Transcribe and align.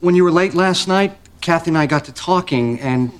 when 0.00 0.14
you 0.14 0.24
were 0.24 0.30
late 0.30 0.54
last 0.54 0.88
night, 0.88 1.16
Kathy 1.40 1.70
and 1.70 1.78
I 1.78 1.86
got 1.86 2.04
to 2.06 2.12
talking, 2.12 2.80
and 2.80 3.12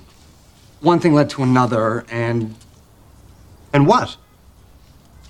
one 0.81 0.99
thing 0.99 1.13
led 1.13 1.29
to 1.31 1.43
another, 1.43 2.05
and. 2.09 2.55
And 3.71 3.85
what? 3.85 4.17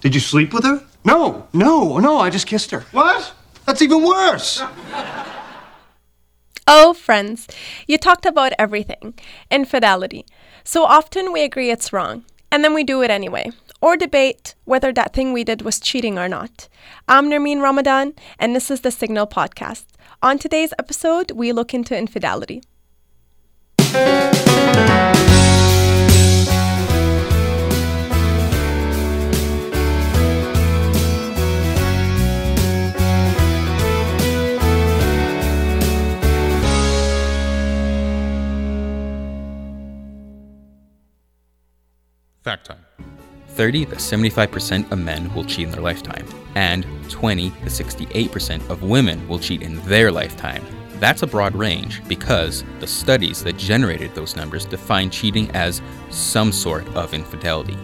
Did 0.02 0.16
you 0.16 0.22
sleep 0.22 0.54
with 0.54 0.64
her? 0.64 0.86
No, 1.04 1.48
no, 1.52 1.98
no, 1.98 2.20
I 2.20 2.30
just 2.30 2.48
kissed 2.48 2.72
her. 2.72 2.82
What? 2.92 3.34
That's 3.66 3.82
even 3.82 4.04
worse. 4.04 4.62
Oh, 6.72 6.94
friends, 6.94 7.48
you 7.88 7.98
talked 7.98 8.28
about 8.28 8.54
everything 8.60 9.16
infidelity. 9.50 10.24
So 10.64 10.84
often 10.84 11.34
we 11.34 11.42
agree 11.42 11.72
it's 11.72 11.92
wrong, 11.92 12.26
and 12.52 12.64
then 12.64 12.76
we 12.76 12.84
do 12.84 13.02
it 13.02 13.10
anyway, 13.10 13.50
or 13.82 13.98
debate 13.98 14.54
whether 14.66 14.94
that 14.94 15.12
thing 15.12 15.34
we 15.34 15.44
did 15.44 15.64
was 15.64 15.80
cheating 15.80 16.20
or 16.20 16.30
not. 16.30 16.68
I'm 17.08 17.28
Nermeen 17.28 17.60
Ramadan, 17.60 18.14
and 18.38 18.56
this 18.56 18.70
is 18.70 18.82
the 18.82 18.92
Signal 18.92 19.26
Podcast. 19.26 19.86
On 20.22 20.38
today's 20.38 20.74
episode, 20.78 21.32
we 21.32 21.54
look 21.54 21.74
into 21.74 21.98
infidelity. 21.98 22.62
30 43.60 43.88
to 43.88 43.96
75% 43.98 44.90
of 44.90 44.98
men 45.00 45.36
will 45.36 45.44
cheat 45.44 45.66
in 45.66 45.72
their 45.72 45.82
lifetime, 45.82 46.26
and 46.56 46.86
20 47.10 47.50
to 47.50 47.66
68% 47.66 48.70
of 48.70 48.84
women 48.84 49.28
will 49.28 49.38
cheat 49.38 49.62
in 49.62 49.82
their 49.82 50.14
lifetime. 50.14 50.64
That's 51.02 51.24
a 51.24 51.28
broad 51.28 51.54
range 51.56 52.02
because 52.08 52.64
the 52.80 52.88
studies 52.88 53.44
that 53.44 53.58
generated 53.58 54.16
those 54.16 54.38
numbers 54.38 54.64
define 54.64 55.10
cheating 55.10 55.52
as 55.52 55.82
some 56.10 56.54
sort 56.54 56.88
of 56.96 57.14
infidelity. 57.14 57.78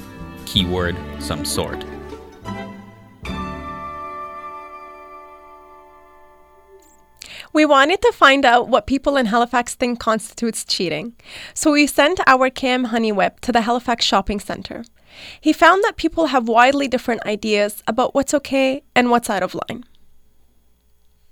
Keyword 0.45 0.95
some 1.19 1.43
sort. 1.43 1.83
We 7.51 7.65
wanted 7.65 8.01
to 8.01 8.13
find 8.13 8.45
out 8.45 8.69
what 8.69 8.87
people 8.87 9.17
in 9.17 9.25
Halifax 9.25 9.75
think 9.75 9.99
constitutes 9.99 10.63
cheating, 10.63 11.15
so 11.53 11.73
we 11.73 11.85
sent 11.85 12.21
our 12.27 12.49
Cam 12.49 12.85
Honeyweb 12.85 13.41
to 13.41 13.51
the 13.51 13.59
Halifax 13.59 14.05
Shopping 14.05 14.39
Centre. 14.39 14.85
He 15.39 15.53
found 15.53 15.83
that 15.83 15.95
people 15.97 16.27
have 16.27 16.47
widely 16.47 16.87
different 16.87 17.25
ideas 17.25 17.83
about 17.87 18.13
what's 18.13 18.33
okay 18.33 18.83
and 18.95 19.09
what's 19.09 19.29
out 19.29 19.43
of 19.43 19.55
line. 19.55 19.85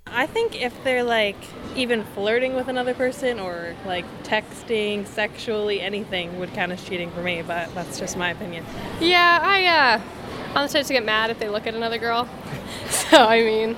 I 0.06 0.26
think 0.26 0.60
if 0.60 0.72
they're 0.84 1.02
like 1.02 1.36
even 1.74 2.04
flirting 2.04 2.54
with 2.54 2.68
another 2.68 2.94
person 2.94 3.40
or 3.40 3.74
like 3.86 4.04
texting 4.22 5.06
sexually, 5.06 5.80
anything 5.80 6.38
would 6.38 6.52
count 6.52 6.72
as 6.72 6.84
cheating 6.84 7.10
for 7.10 7.22
me, 7.22 7.42
but 7.42 7.74
that's 7.74 7.98
just 7.98 8.16
my 8.16 8.30
opinion. 8.30 8.64
Yeah, 9.00 9.40
I, 9.42 9.66
uh, 9.66 10.00
I'm 10.54 10.66
the 10.66 10.72
type 10.72 10.86
to 10.86 10.92
get 10.92 11.04
mad 11.04 11.30
if 11.30 11.38
they 11.38 11.48
look 11.48 11.66
at 11.66 11.74
another 11.74 11.98
girl. 11.98 12.28
so, 12.88 13.16
I 13.16 13.40
mean, 13.40 13.76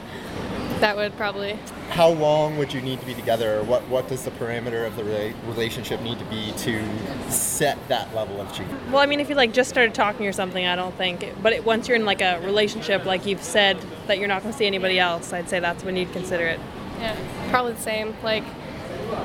that 0.81 0.97
would 0.97 1.17
probably. 1.17 1.59
How 1.91 2.09
long 2.09 2.59
would 2.59 2.75
you 2.75 2.81
need 2.81 3.01
to 3.01 3.07
be 3.07 3.15
together, 3.15 3.59
or 3.59 3.63
what, 3.63 3.87
what 3.89 4.09
does 4.09 4.25
the 4.25 4.31
parameter 4.33 4.87
of 4.87 4.97
the 4.97 5.03
rela- 5.03 5.35
relationship 5.47 6.01
need 6.03 6.19
to 6.19 6.25
be 6.27 6.53
to 6.59 7.31
set 7.31 7.79
that 7.89 8.15
level 8.15 8.41
of 8.41 8.53
cheating? 8.53 8.77
Well, 8.91 9.01
I 9.01 9.07
mean, 9.07 9.21
if 9.21 9.29
you 9.29 9.35
like 9.35 9.53
just 9.53 9.71
started 9.71 9.95
talking 9.95 10.27
or 10.27 10.33
something, 10.33 10.67
I 10.67 10.77
don't 10.77 10.95
think. 10.97 11.25
But 11.43 11.53
it, 11.53 11.65
once 11.65 11.89
you're 11.89 11.97
in 11.97 12.05
like 12.05 12.21
a 12.21 12.41
relationship, 12.41 13.05
like 13.05 13.25
you've 13.25 13.43
said 13.43 13.79
that 14.07 14.19
you're 14.19 14.29
not 14.29 14.43
going 14.43 14.53
to 14.53 14.59
see 14.59 14.67
anybody 14.67 14.99
else, 14.99 15.33
I'd 15.33 15.49
say 15.49 15.61
that's 15.61 15.85
when 15.85 15.97
you'd 15.97 16.13
consider 16.13 16.47
it. 16.47 16.61
Yeah, 16.99 17.17
probably 17.51 17.73
the 17.73 17.81
same. 17.81 18.17
Like, 18.23 18.45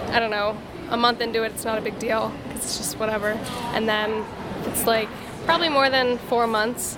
I 0.09 0.19
don't 0.19 0.31
know, 0.31 0.57
a 0.89 0.97
month 0.97 1.21
into 1.21 1.43
it, 1.43 1.53
it's 1.53 1.65
not 1.65 1.77
a 1.77 1.81
big 1.81 1.97
deal 1.99 2.31
because 2.43 2.63
it's 2.63 2.77
just 2.77 2.99
whatever. 2.99 3.31
And 3.73 3.89
then 3.89 4.23
it's 4.65 4.85
like 4.85 5.09
probably 5.45 5.69
more 5.69 5.89
than 5.89 6.17
four 6.17 6.47
months, 6.47 6.97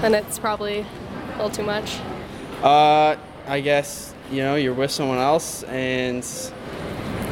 then 0.00 0.14
it's 0.14 0.38
probably 0.38 0.80
a 0.80 1.32
little 1.32 1.50
too 1.50 1.62
much. 1.62 1.98
Uh, 2.62 3.16
I 3.46 3.60
guess 3.60 4.14
you 4.30 4.38
know 4.38 4.56
you're 4.56 4.74
with 4.74 4.90
someone 4.90 5.18
else 5.18 5.62
and 5.64 6.26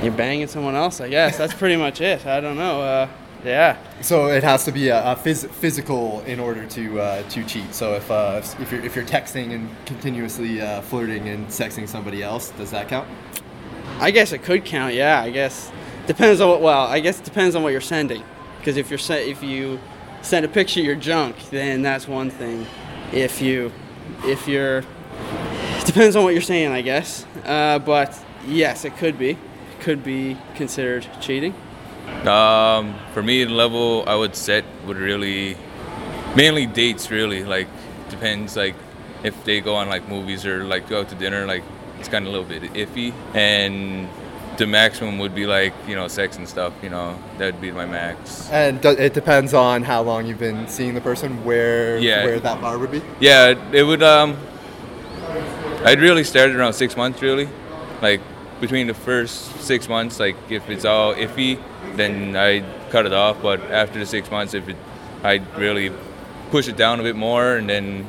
you're 0.03 0.13
banging 0.13 0.49
someone 0.49 0.75
else. 0.75 1.01
I 1.01 1.09
guess 1.09 1.39
that's 1.39 1.55
pretty 1.55 1.77
much 1.77 2.01
it. 2.01 2.27
I 2.27 2.41
don't 2.41 2.57
know. 2.57 2.83
Uh, 2.83 3.09
yeah. 3.45 3.77
So 4.03 4.27
it 4.29 4.43
has 4.45 4.65
to 4.67 4.73
be 4.73 4.89
a, 4.89 5.13
a 5.13 5.17
phys- 5.17 5.49
physical 5.51 6.21
in 6.23 6.39
order 6.39 6.67
to 6.67 7.01
uh, 7.01 7.23
to 7.31 7.45
cheat. 7.45 7.75
So 7.75 7.95
if, 7.95 8.11
uh, 8.11 8.41
if 8.61 8.71
you're 8.71 8.85
if 8.85 8.95
you're 8.95 9.05
texting 9.05 9.53
and 9.53 9.69
continuously 9.87 10.61
uh, 10.61 10.81
flirting 10.83 11.29
and 11.29 11.47
sexting 11.49 11.89
somebody 11.89 12.23
else, 12.23 12.51
does 12.51 12.71
that 12.71 12.89
count? 12.89 13.09
I 14.01 14.11
guess 14.11 14.33
it 14.33 14.43
could 14.43 14.65
count. 14.65 14.95
Yeah. 14.95 15.21
I 15.21 15.31
guess 15.31 15.71
depends 16.07 16.41
on 16.41 16.51
what. 16.51 16.61
Well, 16.61 16.87
I 16.87 17.01
guess 17.01 17.19
it 17.19 17.25
depends 17.25 17.57
on 17.57 17.63
what 17.63 17.71
you're 17.71 17.81
sending. 17.81 18.23
Because 18.59 18.77
if 18.77 18.91
you're 18.91 18.99
se- 18.99 19.31
if 19.31 19.43
you 19.43 19.81
send 20.23 20.45
a 20.45 20.49
picture 20.49 20.81
of 20.81 20.87
your 20.87 20.95
junk, 20.95 21.37
then 21.51 21.83
that's 21.83 22.07
one 22.07 22.31
thing. 22.31 22.67
If 23.13 23.43
you 23.43 23.73
if 24.25 24.47
you're 24.47 24.85
it 25.83 25.87
depends 25.93 26.17
on 26.17 26.25
what 26.25 26.33
you're 26.33 26.43
saying, 26.43 26.73
I 26.73 26.83
guess. 26.83 27.27
Uh, 27.45 27.79
but 27.79 28.19
yes, 28.47 28.85
it 28.85 28.97
could 28.97 29.19
be. 29.19 29.37
Could 29.81 30.05
be 30.05 30.37
considered 30.55 31.07
cheating. 31.21 31.55
Um, 32.27 32.95
for 33.13 33.23
me, 33.23 33.45
the 33.45 33.51
level 33.53 34.05
I 34.07 34.15
would 34.15 34.37
set 34.37 34.65
would 34.87 34.97
really 34.97 35.57
mainly 36.37 36.67
dates. 36.67 37.11
Really, 37.11 37.45
like 37.45 37.67
depends. 38.11 38.57
Like 38.57 38.75
if 39.25 39.45
they 39.45 39.61
go 39.61 39.75
on 39.75 39.89
like 39.89 40.09
movies 40.09 40.47
or 40.47 40.65
like 40.65 40.89
go 40.89 41.01
out 41.01 41.09
to 41.09 41.15
dinner, 41.17 41.47
like 41.47 41.65
it's 41.99 42.09
kind 42.09 42.27
of 42.27 42.33
a 42.33 42.37
little 42.39 42.49
bit 42.49 42.73
iffy. 42.75 43.13
And 43.35 44.09
the 44.57 44.67
maximum 44.67 45.19
would 45.19 45.35
be 45.35 45.47
like 45.47 45.73
you 45.89 45.97
know 45.97 46.07
sex 46.07 46.37
and 46.37 46.49
stuff. 46.49 46.73
You 46.83 46.91
know 46.91 47.19
that'd 47.39 47.61
be 47.61 47.73
my 47.73 47.87
max. 47.87 48.49
And 48.51 48.81
do- 48.81 48.91
it 48.91 49.15
depends 49.15 49.53
on 49.55 49.83
how 49.83 50.03
long 50.03 50.27
you've 50.27 50.39
been 50.39 50.69
seeing 50.69 50.95
the 50.95 51.01
person, 51.01 51.45
where 51.45 51.99
Yeah. 51.99 52.25
where 52.25 52.39
that 52.39 52.61
bar 52.61 52.79
would 52.79 52.93
be. 52.93 53.03
Yeah, 53.19 53.55
it 53.73 53.83
would. 53.83 54.03
Um, 54.05 54.37
I'd 55.85 56.01
really 56.01 56.23
start 56.23 56.53
around 56.53 56.75
six 56.75 56.97
months. 56.97 57.21
Really, 57.21 57.49
like 58.01 58.21
between 58.61 58.87
the 58.87 58.95
first 58.95 59.57
six 59.61 59.89
months, 59.89 60.21
like 60.21 60.37
if 60.49 60.71
it's 60.71 60.85
all 60.85 61.13
iffy, 61.15 61.61
then 61.97 62.37
I'd 62.37 62.65
cut 62.91 63.05
it 63.05 63.13
off. 63.13 63.43
But 63.43 63.61
after 63.63 63.99
the 63.99 64.07
six 64.07 64.31
months, 64.31 64.55
if 64.55 64.69
it, 64.69 64.77
I'd 65.25 65.45
really 65.59 65.91
push 66.53 66.69
it 66.69 66.77
down 66.77 67.01
a 67.01 67.03
bit 67.03 67.17
more, 67.17 67.57
and 67.57 67.69
then 67.69 68.07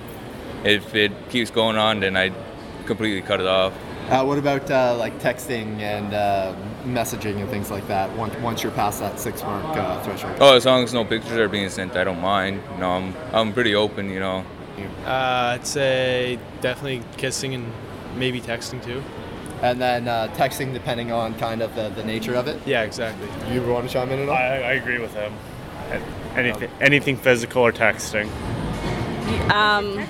if 0.63 0.94
it 0.94 1.11
keeps 1.29 1.50
going 1.50 1.75
on, 1.75 2.00
then 2.00 2.16
I'd 2.16 2.35
completely 2.85 3.23
cut 3.23 3.39
it 3.39 3.47
off. 3.47 3.73
Uh, 4.09 4.23
what 4.23 4.38
about 4.38 4.69
uh, 4.69 4.95
like 5.00 5.17
texting 5.19 5.79
and 5.79 6.13
uh, 6.13 6.53
messaging 6.84 7.38
and 7.38 7.50
things 7.50 7.72
like 7.72 7.88
that? 7.88 8.16
Once 8.16 8.35
once 8.35 8.61
you're 8.61 8.72
past 8.73 9.00
that 9.00 9.19
six 9.19 9.41
mark 9.41 9.66
uh, 9.75 10.00
threshold. 10.03 10.38
Oh, 10.40 10.55
as 10.55 10.66
long 10.66 10.84
as 10.84 10.94
no 10.94 11.05
pictures 11.05 11.40
are 11.40 11.50
being 11.50 11.69
sent, 11.69 11.95
I 11.95 12.03
don't 12.03 12.22
mind. 12.22 12.61
You 12.73 12.81
know, 12.81 12.91
I'm 12.91 13.16
I'm 13.34 13.51
pretty 13.51 13.73
open. 13.73 14.11
You 14.11 14.19
know. 14.19 14.45
Uh, 15.06 15.56
I'd 15.56 15.67
say 15.67 16.39
definitely 16.61 17.03
kissing 17.17 17.53
and 17.53 17.72
maybe 18.16 18.41
texting 18.41 18.84
too. 18.84 19.03
And 19.61 19.81
then 19.81 20.07
uh, 20.07 20.28
texting, 20.35 20.73
depending 20.73 21.11
on 21.11 21.35
kind 21.35 21.61
of 21.61 21.73
the, 21.75 21.89
the 21.89 22.03
nature 22.03 22.35
of 22.35 22.47
it. 22.47 22.59
Yeah, 22.66 22.84
exactly. 22.84 23.28
You 23.53 23.61
want 23.63 23.88
to 23.88 23.94
chime 23.94 24.09
in 24.11 24.19
at 24.19 24.29
all? 24.29 24.35
I, 24.35 24.57
I 24.57 24.72
agree 24.73 25.00
with 25.00 25.13
him. 25.13 25.34
Anything, 26.35 26.69
anything 26.81 27.17
physical 27.17 27.61
or 27.61 27.72
texting. 27.72 28.28
Um, 29.51 30.06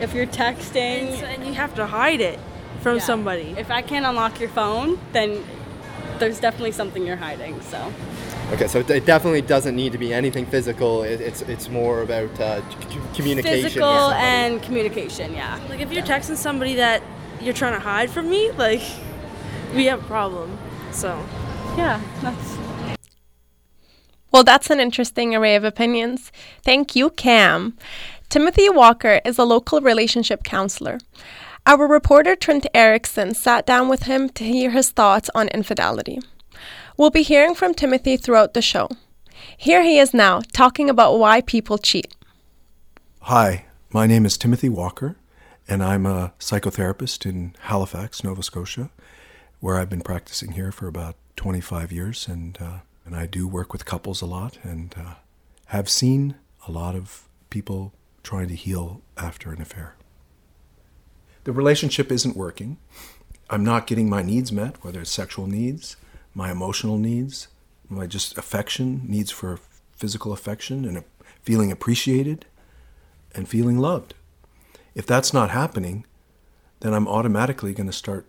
if 0.00 0.14
you're 0.14 0.26
texting 0.26 1.22
and 1.22 1.46
you 1.46 1.52
have 1.54 1.74
to 1.74 1.86
hide 1.86 2.20
it 2.20 2.38
from 2.80 2.96
Yeah. 2.96 3.02
somebody. 3.02 3.54
If 3.58 3.70
I 3.70 3.82
can't 3.82 4.06
unlock 4.06 4.40
your 4.40 4.48
phone, 4.50 4.98
then 5.12 5.44
there's 6.18 6.38
definitely 6.38 6.72
something 6.72 7.06
you're 7.06 7.16
hiding. 7.16 7.60
So 7.62 7.92
Okay, 8.54 8.68
so 8.68 8.78
it 8.78 9.04
definitely 9.04 9.42
doesn't 9.42 9.74
need 9.74 9.90
to 9.90 9.98
be 9.98 10.14
anything 10.14 10.46
physical. 10.46 11.02
It, 11.02 11.20
it's 11.20 11.42
it's 11.42 11.68
more 11.68 12.02
about 12.02 12.40
uh, 12.40 12.62
communication. 13.12 13.62
physical 13.64 14.08
with 14.08 14.16
and 14.16 14.62
communication. 14.62 15.34
Yeah. 15.34 15.58
Like 15.68 15.80
if 15.80 15.90
you're 15.90 16.04
texting 16.04 16.36
somebody 16.36 16.76
that 16.76 17.02
you're 17.40 17.52
trying 17.52 17.72
to 17.72 17.80
hide 17.80 18.10
from 18.10 18.30
me, 18.30 18.52
like 18.52 18.80
we 19.74 19.86
have 19.86 20.04
a 20.04 20.06
problem. 20.06 20.56
So 20.92 21.08
yeah, 21.76 22.00
that's 22.22 22.56
Well, 24.30 24.44
that's 24.44 24.70
an 24.70 24.78
interesting 24.78 25.34
array 25.34 25.56
of 25.56 25.64
opinions. 25.64 26.30
Thank 26.62 26.94
you, 26.94 27.10
Cam. 27.10 27.76
Timothy 28.28 28.70
Walker 28.70 29.20
is 29.24 29.36
a 29.36 29.44
local 29.44 29.80
relationship 29.80 30.44
counselor. 30.44 31.00
Our 31.66 31.88
reporter 31.88 32.36
Trent 32.36 32.68
Erickson 32.72 33.34
sat 33.34 33.66
down 33.66 33.88
with 33.88 34.04
him 34.04 34.28
to 34.28 34.44
hear 34.44 34.70
his 34.70 34.90
thoughts 34.90 35.28
on 35.34 35.48
infidelity. 35.48 36.20
We'll 36.96 37.10
be 37.10 37.22
hearing 37.22 37.56
from 37.56 37.74
Timothy 37.74 38.16
throughout 38.16 38.54
the 38.54 38.62
show. 38.62 38.88
Here 39.56 39.82
he 39.82 39.98
is 39.98 40.14
now, 40.14 40.42
talking 40.52 40.88
about 40.88 41.18
why 41.18 41.40
people 41.40 41.76
cheat. 41.76 42.14
Hi, 43.22 43.66
my 43.92 44.06
name 44.06 44.24
is 44.24 44.38
Timothy 44.38 44.68
Walker, 44.68 45.16
and 45.66 45.82
I'm 45.82 46.06
a 46.06 46.34
psychotherapist 46.38 47.26
in 47.26 47.56
Halifax, 47.62 48.22
Nova 48.22 48.44
Scotia, 48.44 48.90
where 49.58 49.76
I've 49.76 49.90
been 49.90 50.02
practicing 50.02 50.52
here 50.52 50.70
for 50.70 50.86
about 50.86 51.16
25 51.34 51.90
years, 51.90 52.28
and 52.28 52.56
uh, 52.60 52.78
and 53.04 53.16
I 53.16 53.26
do 53.26 53.48
work 53.48 53.72
with 53.72 53.84
couples 53.84 54.22
a 54.22 54.26
lot, 54.26 54.58
and 54.62 54.94
uh, 54.96 55.14
have 55.66 55.88
seen 55.88 56.36
a 56.68 56.70
lot 56.70 56.94
of 56.94 57.28
people 57.50 57.92
trying 58.22 58.46
to 58.48 58.54
heal 58.54 59.02
after 59.16 59.52
an 59.52 59.60
affair. 59.60 59.96
The 61.42 61.52
relationship 61.52 62.12
isn't 62.12 62.36
working, 62.36 62.78
I'm 63.50 63.64
not 63.64 63.86
getting 63.86 64.08
my 64.08 64.22
needs 64.22 64.52
met, 64.52 64.82
whether 64.84 65.00
it's 65.00 65.10
sexual 65.10 65.46
needs, 65.46 65.96
my 66.34 66.50
emotional 66.50 66.98
needs, 66.98 67.48
my 67.88 68.06
just 68.06 68.36
affection, 68.36 69.02
needs 69.06 69.30
for 69.30 69.60
physical 69.92 70.32
affection 70.32 70.84
and 70.84 71.04
feeling 71.42 71.70
appreciated 71.70 72.46
and 73.34 73.48
feeling 73.48 73.78
loved. 73.78 74.14
If 74.94 75.06
that's 75.06 75.32
not 75.32 75.50
happening, 75.50 76.04
then 76.80 76.92
I'm 76.92 77.08
automatically 77.08 77.72
going 77.72 77.86
to 77.86 77.92
start 77.92 78.26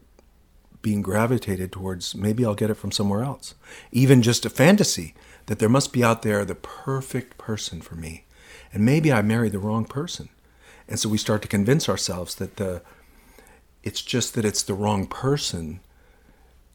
being 0.81 1.01
gravitated 1.01 1.71
towards 1.71 2.13
maybe 2.13 2.45
I'll 2.45 2.53
get 2.53 2.69
it 2.69 2.75
from 2.75 2.91
somewhere 2.91 3.23
else. 3.23 3.55
Even 3.91 4.21
just 4.21 4.45
a 4.45 4.51
fantasy 4.51 5.15
that 5.47 5.57
there 5.57 5.69
must 5.69 5.91
be 5.91 6.03
out 6.03 6.21
there 6.21 6.45
the 6.45 6.55
perfect 6.55 7.39
person 7.39 7.81
for 7.81 7.95
me. 7.95 8.25
And 8.71 8.85
maybe 8.85 9.11
I 9.11 9.21
married 9.21 9.51
the 9.51 9.59
wrong 9.59 9.85
person. 9.85 10.29
And 10.87 10.99
so 10.99 11.09
we 11.09 11.17
start 11.17 11.41
to 11.41 11.47
convince 11.47 11.89
ourselves 11.89 12.35
that 12.35 12.57
the 12.57 12.83
it's 13.81 14.01
just 14.01 14.33
that 14.33 14.45
it's 14.45 14.63
the 14.63 14.73
wrong 14.73 15.05
person 15.05 15.79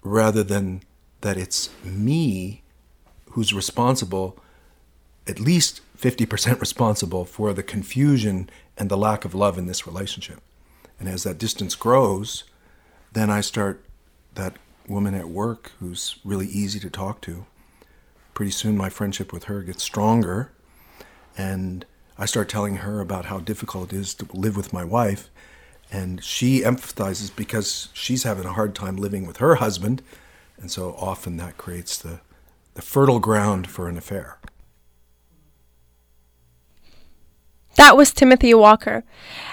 rather 0.02 0.42
than 0.42 0.82
that 1.20 1.36
it's 1.36 1.70
me 1.84 2.62
who's 3.30 3.52
responsible, 3.52 4.38
at 5.26 5.40
least 5.40 5.80
50% 5.98 6.60
responsible 6.60 7.24
for 7.24 7.52
the 7.52 7.62
confusion 7.62 8.48
and 8.76 8.90
the 8.90 8.96
lack 8.96 9.24
of 9.24 9.34
love 9.34 9.58
in 9.58 9.66
this 9.66 9.86
relationship. 9.86 10.40
And 10.98 11.08
as 11.08 11.22
that 11.24 11.38
distance 11.38 11.74
grows, 11.74 12.44
then 13.12 13.30
I 13.30 13.40
start 13.40 13.84
that 14.34 14.56
woman 14.88 15.14
at 15.14 15.28
work 15.28 15.72
who's 15.78 16.16
really 16.24 16.46
easy 16.46 16.80
to 16.80 16.90
talk 16.90 17.20
to. 17.22 17.46
Pretty 18.34 18.50
soon 18.52 18.76
my 18.76 18.88
friendship 18.88 19.32
with 19.32 19.44
her 19.44 19.62
gets 19.62 19.82
stronger 19.82 20.50
and 21.36 21.84
I 22.18 22.26
start 22.26 22.48
telling 22.48 22.76
her 22.76 23.00
about 23.00 23.26
how 23.26 23.38
difficult 23.38 23.92
it 23.92 23.96
is 23.96 24.14
to 24.14 24.26
live 24.32 24.56
with 24.56 24.72
my 24.72 24.84
wife 24.84 25.30
and 25.92 26.22
she 26.22 26.60
empathizes 26.60 27.34
because 27.34 27.88
she's 27.92 28.22
having 28.22 28.44
a 28.44 28.52
hard 28.52 28.74
time 28.74 28.96
living 28.96 29.26
with 29.26 29.38
her 29.38 29.56
husband 29.56 30.02
and 30.60 30.70
so 30.70 30.94
often 30.98 31.36
that 31.36 31.56
creates 31.56 31.98
the, 31.98 32.20
the 32.74 32.82
fertile 32.82 33.20
ground 33.20 33.68
for 33.68 33.88
an 33.88 33.96
affair 33.96 34.40
That 37.80 37.96
was 37.96 38.12
Timothy 38.12 38.52
Walker, 38.52 39.04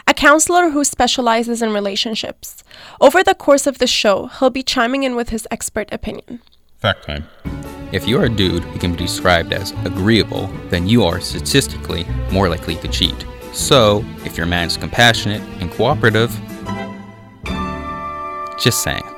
a 0.05 0.13
counselor 0.13 0.71
who 0.71 0.83
specializes 0.83 1.61
in 1.61 1.71
relationships. 1.71 2.61
Over 2.99 3.23
the 3.23 3.33
course 3.33 3.65
of 3.65 3.77
the 3.77 3.87
show, 3.87 4.27
he'll 4.27 4.49
be 4.49 4.63
chiming 4.63 5.03
in 5.03 5.15
with 5.15 5.29
his 5.29 5.47
expert 5.49 5.87
opinion. 5.93 6.41
Fact 6.77 7.05
time. 7.05 7.23
If 7.93 8.05
you're 8.05 8.25
a 8.25 8.29
dude 8.29 8.63
who 8.63 8.79
can 8.79 8.91
be 8.91 8.97
described 8.97 9.53
as 9.53 9.71
agreeable, 9.85 10.47
then 10.69 10.87
you 10.87 11.05
are 11.05 11.21
statistically 11.21 12.05
more 12.29 12.49
likely 12.49 12.75
to 12.75 12.89
cheat. 12.89 13.25
So, 13.53 14.03
if 14.25 14.35
your 14.35 14.45
man's 14.45 14.75
compassionate 14.75 15.41
and 15.61 15.71
cooperative, 15.71 16.37
just 18.59 18.83
saying. 18.83 19.16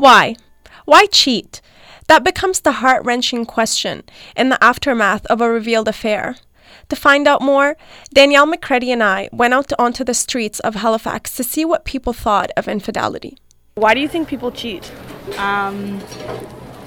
Why? 0.00 0.36
Why 0.86 1.04
cheat? 1.12 1.60
That 2.08 2.24
becomes 2.24 2.60
the 2.60 2.80
heart 2.80 3.04
wrenching 3.04 3.44
question 3.44 4.02
in 4.34 4.48
the 4.48 4.64
aftermath 4.64 5.26
of 5.26 5.42
a 5.42 5.50
revealed 5.50 5.88
affair. 5.88 6.36
To 6.88 6.96
find 6.96 7.28
out 7.28 7.42
more, 7.42 7.76
Danielle 8.10 8.46
McCready 8.46 8.92
and 8.92 9.02
I 9.02 9.28
went 9.30 9.52
out 9.52 9.74
onto 9.78 10.02
the 10.02 10.14
streets 10.14 10.58
of 10.60 10.76
Halifax 10.76 11.36
to 11.36 11.44
see 11.44 11.66
what 11.66 11.84
people 11.84 12.14
thought 12.14 12.50
of 12.56 12.66
infidelity. 12.66 13.36
Why 13.74 13.92
do 13.92 14.00
you 14.00 14.08
think 14.08 14.26
people 14.26 14.50
cheat? 14.50 14.90
Um, 15.36 16.00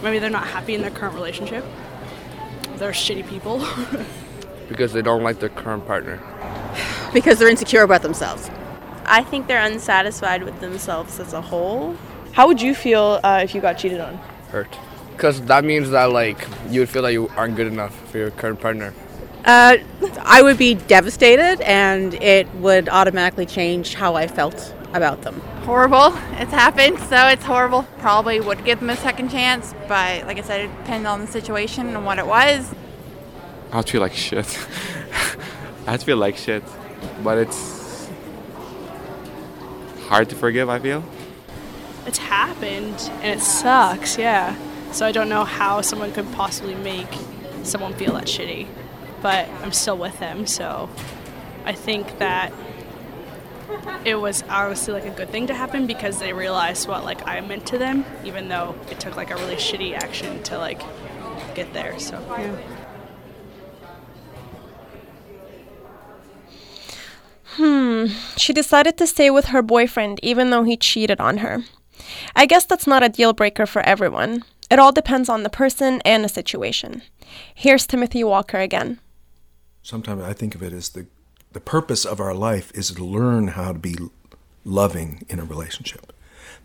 maybe 0.01 0.17
they're 0.17 0.31
not 0.31 0.47
happy 0.47 0.73
in 0.73 0.81
their 0.81 0.89
current 0.89 1.13
relationship. 1.13 1.63
They're 2.77 2.93
shitty 2.93 3.29
people. 3.29 3.63
because 4.69 4.91
they 4.91 5.03
don't 5.03 5.21
like 5.21 5.39
their 5.39 5.49
current 5.49 5.85
partner. 5.85 6.19
Because 7.13 7.37
they're 7.37 7.47
insecure 7.47 7.83
about 7.83 8.01
themselves. 8.01 8.49
I 9.05 9.23
think 9.23 9.45
they're 9.45 9.63
unsatisfied 9.63 10.41
with 10.41 10.59
themselves 10.61 11.19
as 11.19 11.33
a 11.33 11.41
whole. 11.41 11.95
How 12.33 12.47
would 12.47 12.59
you 12.59 12.73
feel 12.73 13.19
uh, 13.23 13.41
if 13.43 13.53
you 13.53 13.61
got 13.61 13.77
cheated 13.77 14.01
on? 14.01 14.15
Hurt. 14.49 14.75
Because 15.11 15.39
that 15.43 15.63
means 15.63 15.91
that 15.91 16.05
like 16.05 16.47
you 16.69 16.79
would 16.79 16.89
feel 16.89 17.03
that 17.03 17.13
you 17.13 17.29
aren't 17.37 17.55
good 17.55 17.67
enough 17.67 17.95
for 18.09 18.17
your 18.17 18.31
current 18.31 18.59
partner. 18.59 18.91
Uh, 19.45 19.77
I 20.21 20.41
would 20.41 20.57
be 20.57 20.73
devastated, 20.73 21.61
and 21.61 22.15
it 22.15 22.51
would 22.55 22.89
automatically 22.89 23.45
change 23.45 23.93
how 23.93 24.15
I 24.15 24.25
felt 24.25 24.73
about 24.93 25.21
them. 25.21 25.41
Horrible. 25.65 26.07
It's 26.39 26.51
happened, 26.51 26.97
so 26.99 27.27
it's 27.27 27.43
horrible. 27.43 27.83
Probably 27.99 28.39
would 28.39 28.65
give 28.65 28.79
them 28.79 28.89
a 28.89 28.95
second 28.95 29.29
chance, 29.29 29.75
but 29.87 30.25
like 30.25 30.39
I 30.39 30.41
said, 30.41 30.61
it 30.61 30.77
depends 30.77 31.05
on 31.07 31.21
the 31.21 31.27
situation 31.27 31.95
and 31.95 32.05
what 32.05 32.17
it 32.17 32.25
was. 32.25 32.73
I'd 33.71 33.87
feel 33.87 34.01
like 34.01 34.13
shit. 34.13 34.47
I'd 35.87 36.01
feel 36.01 36.17
like 36.17 36.37
shit, 36.37 36.63
but 37.23 37.37
it's 37.37 38.09
hard 40.07 40.29
to 40.29 40.35
forgive. 40.35 40.69
I 40.69 40.79
feel. 40.79 41.03
It's 42.05 42.17
happened, 42.17 43.11
and 43.21 43.39
it 43.39 43.43
sucks. 43.43 44.17
Yeah. 44.17 44.55
So 44.91 45.05
I 45.05 45.11
don't 45.11 45.29
know 45.29 45.43
how 45.45 45.81
someone 45.81 46.11
could 46.11 46.31
possibly 46.33 46.75
make 46.75 47.07
someone 47.63 47.93
feel 47.93 48.13
that 48.13 48.25
shitty 48.25 48.67
but 49.23 49.49
I'm 49.63 49.71
still 49.71 49.97
with 49.97 50.19
them. 50.19 50.45
So 50.45 50.89
I 51.65 51.71
think 51.71 52.19
that 52.19 52.53
it 54.05 54.15
was 54.15 54.43
honestly 54.43 54.93
like 54.93 55.05
a 55.05 55.09
good 55.09 55.29
thing 55.29 55.47
to 55.47 55.55
happen 55.55 55.87
because 55.87 56.19
they 56.19 56.33
realized 56.33 56.87
what 56.87 57.05
like 57.05 57.25
I 57.25 57.39
meant 57.39 57.65
to 57.67 57.77
them, 57.79 58.05
even 58.23 58.49
though 58.49 58.75
it 58.91 58.99
took 58.99 59.15
like 59.15 59.31
a 59.31 59.35
really 59.35 59.55
shitty 59.55 59.95
action 59.95 60.43
to 60.43 60.57
like 60.59 60.81
get 61.55 61.73
there. 61.73 61.97
So 61.99 62.19
yeah. 62.37 62.57
Hmm, 67.55 68.07
she 68.35 68.51
decided 68.51 68.97
to 68.97 69.07
stay 69.07 69.29
with 69.29 69.45
her 69.45 69.61
boyfriend 69.61 70.19
even 70.21 70.49
though 70.49 70.63
he 70.63 70.75
cheated 70.75 71.21
on 71.21 71.37
her. 71.37 71.63
I 72.35 72.45
guess 72.45 72.65
that's 72.65 72.87
not 72.87 73.03
a 73.03 73.09
deal 73.09 73.33
breaker 73.33 73.65
for 73.65 73.81
everyone. 73.81 74.43
It 74.69 74.79
all 74.79 74.91
depends 74.91 75.29
on 75.29 75.43
the 75.43 75.49
person 75.49 76.01
and 76.05 76.23
the 76.23 76.29
situation. 76.29 77.03
Here's 77.53 77.85
Timothy 77.85 78.23
Walker 78.23 78.59
again 78.59 78.99
sometimes 79.83 80.23
I 80.23 80.33
think 80.33 80.55
of 80.55 80.63
it 80.63 80.73
as 80.73 80.89
the 80.89 81.05
the 81.51 81.59
purpose 81.59 82.03
of 82.03 82.19
our 82.19 82.33
life 82.33 82.71
is 82.73 82.89
to 82.89 83.05
learn 83.05 83.49
how 83.49 83.73
to 83.73 83.77
be 83.77 83.95
loving 84.65 85.23
in 85.29 85.39
a 85.39 85.43
relationship. 85.43 86.11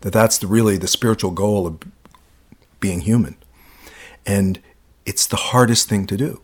That 0.01 0.13
that's 0.13 0.39
the, 0.39 0.47
really 0.47 0.77
the 0.77 0.87
spiritual 0.87 1.29
goal 1.29 1.67
of 1.67 1.79
being 2.79 3.01
human, 3.01 3.35
and 4.25 4.59
it's 5.05 5.27
the 5.27 5.35
hardest 5.35 5.87
thing 5.87 6.07
to 6.07 6.17
do. 6.17 6.41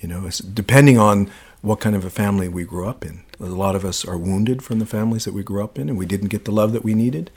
You 0.00 0.08
know, 0.08 0.26
it's 0.26 0.38
depending 0.38 0.98
on 0.98 1.30
what 1.62 1.78
kind 1.78 1.94
of 1.94 2.04
a 2.04 2.10
family 2.10 2.48
we 2.48 2.64
grew 2.64 2.88
up 2.88 3.04
in. 3.04 3.22
A 3.38 3.44
lot 3.44 3.76
of 3.76 3.84
us 3.84 4.04
are 4.04 4.18
wounded 4.18 4.62
from 4.62 4.80
the 4.80 4.86
families 4.86 5.24
that 5.26 5.34
we 5.34 5.44
grew 5.44 5.62
up 5.62 5.78
in, 5.78 5.88
and 5.88 5.96
we 5.96 6.06
didn't 6.06 6.28
get 6.28 6.46
the 6.46 6.52
love 6.52 6.72
that 6.72 6.82
we 6.82 6.94
needed. 6.94 7.30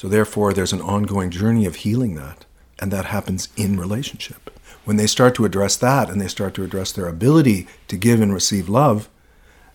So 0.00 0.08
therefore, 0.08 0.54
there's 0.54 0.72
an 0.72 0.80
ongoing 0.80 1.30
journey 1.30 1.66
of 1.66 1.76
healing 1.76 2.14
that, 2.14 2.46
and 2.78 2.90
that 2.90 3.06
happens 3.06 3.50
in 3.56 3.78
relationship 3.78 4.50
when 4.84 4.96
they 4.96 5.06
start 5.06 5.34
to 5.36 5.44
address 5.44 5.76
that 5.76 6.08
and 6.08 6.20
they 6.20 6.28
start 6.28 6.54
to 6.54 6.64
address 6.64 6.92
their 6.92 7.06
ability 7.06 7.66
to 7.88 7.96
give 7.96 8.20
and 8.20 8.32
receive 8.32 8.68
love, 8.68 9.08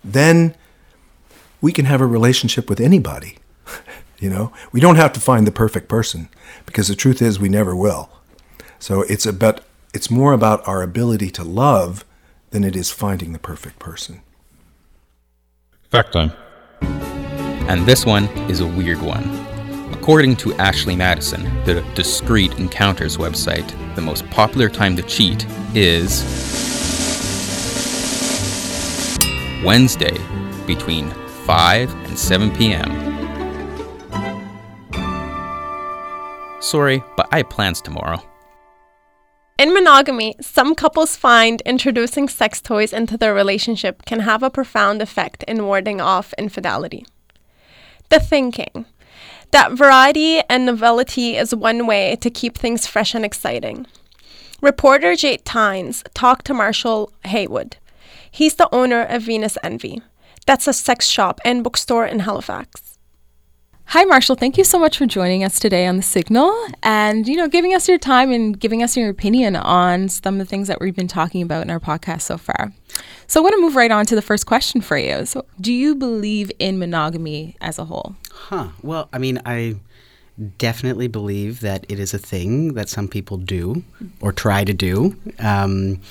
then 0.03 0.55
we 1.61 1.71
can 1.71 1.85
have 1.85 2.01
a 2.01 2.05
relationship 2.05 2.69
with 2.69 2.79
anybody. 2.79 3.37
you 4.19 4.29
know, 4.29 4.51
we 4.71 4.79
don't 4.79 4.97
have 4.97 5.13
to 5.13 5.19
find 5.19 5.45
the 5.47 5.51
perfect 5.51 5.87
person 5.87 6.29
because 6.65 6.87
the 6.87 6.95
truth 6.95 7.21
is 7.21 7.39
we 7.39 7.49
never 7.49 7.75
will. 7.75 8.09
So 8.79 9.01
it's 9.03 9.25
about 9.25 9.61
it's 9.93 10.11
more 10.11 10.33
about 10.33 10.67
our 10.67 10.81
ability 10.81 11.31
to 11.31 11.43
love 11.43 12.03
than 12.49 12.65
it 12.65 12.75
is 12.75 12.91
finding 12.91 13.31
the 13.31 13.39
perfect 13.39 13.79
person. 13.79 14.21
Fact 15.89 16.11
time. 16.11 16.33
And 17.69 17.85
this 17.85 18.05
one 18.05 18.25
is 18.49 18.59
a 18.59 18.67
weird 18.67 19.01
one. 19.01 19.44
According 20.05 20.35
to 20.35 20.53
Ashley 20.57 20.95
Madison, 20.95 21.43
the 21.63 21.81
Discreet 21.95 22.59
Encounters 22.59 23.17
website, 23.17 23.67
the 23.95 24.01
most 24.01 24.23
popular 24.29 24.69
time 24.69 24.95
to 24.97 25.01
cheat 25.01 25.47
is 25.73 26.21
Wednesday 29.65 30.15
between 30.67 31.09
5 31.09 31.91
and 32.05 32.19
7 32.19 32.51
p.m. 32.51 32.91
Sorry, 36.61 37.03
but 37.17 37.27
I 37.31 37.37
have 37.37 37.49
plans 37.49 37.81
tomorrow. 37.81 38.21
In 39.57 39.73
monogamy, 39.73 40.35
some 40.39 40.75
couples 40.75 41.15
find 41.15 41.61
introducing 41.61 42.29
sex 42.29 42.61
toys 42.61 42.93
into 42.93 43.17
their 43.17 43.33
relationship 43.33 44.05
can 44.05 44.19
have 44.19 44.43
a 44.43 44.51
profound 44.51 45.01
effect 45.01 45.41
in 45.47 45.65
warding 45.65 45.99
off 45.99 46.31
infidelity. 46.37 47.07
The 48.09 48.19
thinking 48.19 48.85
that 49.55 49.71
variety 49.71 50.41
and 50.49 50.65
novelty 50.65 51.37
is 51.37 51.55
one 51.55 51.87
way 51.87 52.17
to 52.17 52.29
keep 52.29 52.57
things 52.57 52.85
fresh 52.85 53.15
and 53.15 53.23
exciting. 53.23 53.87
Reporter 54.61 55.15
Jade 55.15 55.45
Tynes 55.45 56.03
talked 56.13 56.45
to 56.47 56.53
Marshall 56.53 57.13
Haywood. 57.23 57.77
He's 58.29 58.55
the 58.55 58.67
owner 58.75 59.03
of 59.03 59.21
Venus 59.21 59.57
Envy. 59.63 60.01
That's 60.45 60.67
a 60.67 60.73
sex 60.73 61.07
shop 61.07 61.39
and 61.45 61.63
bookstore 61.63 62.05
in 62.05 62.19
Halifax. 62.19 62.97
Hi 63.85 64.03
Marshall, 64.03 64.35
thank 64.35 64.57
you 64.57 64.65
so 64.65 64.77
much 64.77 64.97
for 64.97 65.05
joining 65.05 65.41
us 65.45 65.57
today 65.57 65.87
on 65.87 65.95
the 65.95 66.03
Signal 66.03 66.53
and 66.83 67.25
you 67.25 67.37
know 67.37 67.47
giving 67.47 67.73
us 67.73 67.87
your 67.87 67.97
time 67.97 68.31
and 68.31 68.59
giving 68.59 68.83
us 68.83 68.97
your 68.97 69.09
opinion 69.09 69.55
on 69.55 70.09
some 70.09 70.33
of 70.33 70.39
the 70.39 70.49
things 70.49 70.67
that 70.67 70.81
we've 70.81 70.97
been 70.97 71.07
talking 71.07 71.41
about 71.41 71.63
in 71.63 71.69
our 71.69 71.79
podcast 71.79 72.23
so 72.23 72.37
far. 72.37 72.73
So 73.27 73.39
I 73.39 73.43
want 73.43 73.53
to 73.55 73.61
move 73.61 73.75
right 73.75 73.91
on 73.91 74.05
to 74.07 74.15
the 74.15 74.21
first 74.21 74.45
question 74.45 74.81
for 74.81 74.97
you. 74.97 75.25
So, 75.25 75.45
do 75.59 75.73
you 75.73 75.95
believe 75.95 76.51
in 76.59 76.77
monogamy 76.77 77.55
as 77.61 77.79
a 77.79 77.85
whole? 77.85 78.15
Huh. 78.31 78.69
Well, 78.83 79.09
I 79.11 79.17
mean, 79.17 79.41
I 79.45 79.75
definitely 80.57 81.07
believe 81.07 81.61
that 81.61 81.85
it 81.89 81.99
is 81.99 82.13
a 82.13 82.17
thing 82.17 82.73
that 82.73 82.89
some 82.89 83.07
people 83.07 83.37
do 83.37 83.83
or 84.19 84.31
try 84.31 84.63
to 84.63 84.73
do. 84.73 85.15
Um, 85.39 86.01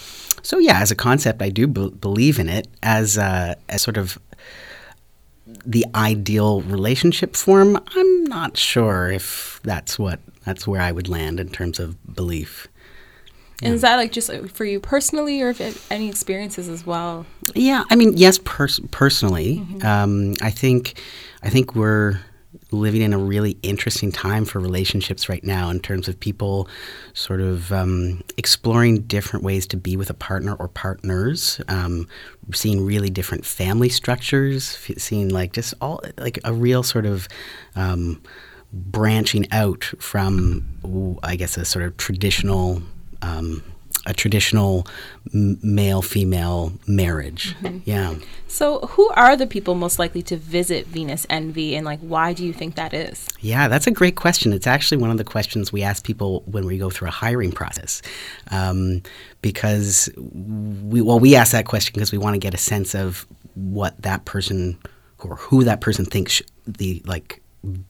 so 0.42 0.58
yeah, 0.58 0.80
as 0.80 0.90
a 0.90 0.94
concept, 0.94 1.42
I 1.42 1.50
do 1.50 1.66
be- 1.66 1.90
believe 1.90 2.38
in 2.38 2.48
it 2.48 2.68
as 2.82 3.18
uh, 3.18 3.54
as 3.68 3.82
sort 3.82 3.96
of 3.96 4.18
the 5.66 5.84
ideal 5.94 6.62
relationship 6.62 7.36
form. 7.36 7.78
I'm 7.94 8.24
not 8.24 8.56
sure 8.56 9.10
if 9.10 9.60
that's 9.62 9.98
what 9.98 10.20
that's 10.44 10.66
where 10.66 10.80
I 10.80 10.92
would 10.92 11.08
land 11.08 11.40
in 11.40 11.48
terms 11.48 11.78
of 11.78 12.14
belief. 12.14 12.68
And 13.62 13.74
is 13.74 13.82
that 13.82 13.96
like 13.96 14.12
just 14.12 14.30
uh, 14.30 14.46
for 14.48 14.64
you 14.64 14.80
personally, 14.80 15.40
or 15.40 15.50
if 15.50 15.60
it, 15.60 15.80
any 15.90 16.08
experiences 16.08 16.68
as 16.68 16.84
well? 16.84 17.24
Yeah, 17.54 17.84
I 17.90 17.96
mean, 17.96 18.16
yes, 18.16 18.38
pers- 18.42 18.80
personally, 18.90 19.64
um, 19.82 20.34
I 20.42 20.50
think 20.50 21.00
I 21.42 21.50
think 21.50 21.74
we're 21.74 22.20
living 22.70 23.02
in 23.02 23.12
a 23.12 23.18
really 23.18 23.56
interesting 23.62 24.10
time 24.12 24.44
for 24.44 24.60
relationships 24.60 25.28
right 25.28 25.44
now 25.44 25.70
in 25.70 25.80
terms 25.80 26.08
of 26.08 26.18
people 26.18 26.68
sort 27.12 27.40
of 27.40 27.72
um, 27.72 28.22
exploring 28.36 29.02
different 29.02 29.44
ways 29.44 29.66
to 29.68 29.76
be 29.76 29.96
with 29.96 30.10
a 30.10 30.14
partner 30.14 30.54
or 30.54 30.68
partners, 30.68 31.60
um, 31.68 32.08
seeing 32.52 32.84
really 32.84 33.10
different 33.10 33.44
family 33.44 33.88
structures, 33.88 34.78
f- 34.88 34.98
seeing 34.98 35.28
like 35.28 35.52
just 35.52 35.74
all 35.80 36.00
like 36.18 36.38
a 36.44 36.52
real 36.52 36.82
sort 36.82 37.06
of 37.06 37.28
um, 37.76 38.20
branching 38.72 39.46
out 39.52 39.84
from, 39.98 41.18
i 41.22 41.36
guess, 41.36 41.56
a 41.56 41.64
sort 41.64 41.84
of 41.84 41.96
traditional. 41.96 42.82
Um, 43.24 43.62
a 44.06 44.12
traditional 44.12 44.86
male 45.32 46.02
female 46.02 46.72
marriage. 46.86 47.56
Yeah. 47.84 48.14
So, 48.48 48.80
who 48.80 49.08
are 49.10 49.36
the 49.36 49.46
people 49.46 49.74
most 49.74 49.98
likely 49.98 50.22
to 50.24 50.36
visit 50.36 50.86
Venus 50.86 51.26
Envy, 51.28 51.74
and 51.74 51.84
like, 51.84 52.00
why 52.00 52.32
do 52.32 52.44
you 52.44 52.52
think 52.52 52.76
that 52.76 52.94
is? 52.94 53.28
Yeah, 53.40 53.68
that's 53.68 53.86
a 53.86 53.90
great 53.90 54.16
question. 54.16 54.52
It's 54.52 54.66
actually 54.66 54.98
one 54.98 55.10
of 55.10 55.18
the 55.18 55.24
questions 55.24 55.72
we 55.72 55.82
ask 55.82 56.04
people 56.04 56.42
when 56.46 56.66
we 56.66 56.78
go 56.78 56.90
through 56.90 57.08
a 57.08 57.12
hiring 57.12 57.52
process, 57.52 58.02
um, 58.50 59.02
because 59.42 60.08
we 60.16 61.00
well 61.00 61.18
we 61.18 61.34
ask 61.34 61.52
that 61.52 61.66
question 61.66 61.92
because 61.94 62.12
we 62.12 62.18
want 62.18 62.34
to 62.34 62.38
get 62.38 62.54
a 62.54 62.58
sense 62.58 62.94
of 62.94 63.26
what 63.54 64.00
that 64.02 64.24
person 64.24 64.78
or 65.18 65.36
who 65.36 65.64
that 65.64 65.80
person 65.80 66.04
thinks 66.04 66.32
sh- 66.32 66.42
the 66.66 67.02
like 67.06 67.42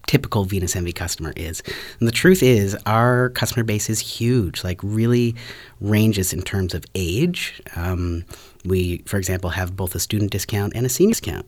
typical 0.07 0.45
Venus 0.45 0.77
Envy 0.77 0.93
customer 0.93 1.33
is. 1.37 1.63
And 1.99 2.09
the 2.09 2.13
truth 2.13 2.43
is, 2.43 2.77
our 2.87 3.31
customer 3.31 3.65
base 3.65 3.91
is 3.91 4.01
huge, 4.01 4.65
like 4.65 4.81
really 4.83 5.35
ranges 5.81 6.33
in 6.33 6.43
terms 6.43 6.75
of 6.75 6.85
age. 6.95 7.61
Um, 7.77 8.25
we, 8.65 8.99
for 9.07 9.17
example, 9.19 9.51
have 9.51 9.77
both 9.77 9.95
a 9.95 10.01
student 10.01 10.31
discount 10.31 10.73
and 10.75 10.87
a 10.87 10.89
senior 10.89 11.13
discount. 11.13 11.47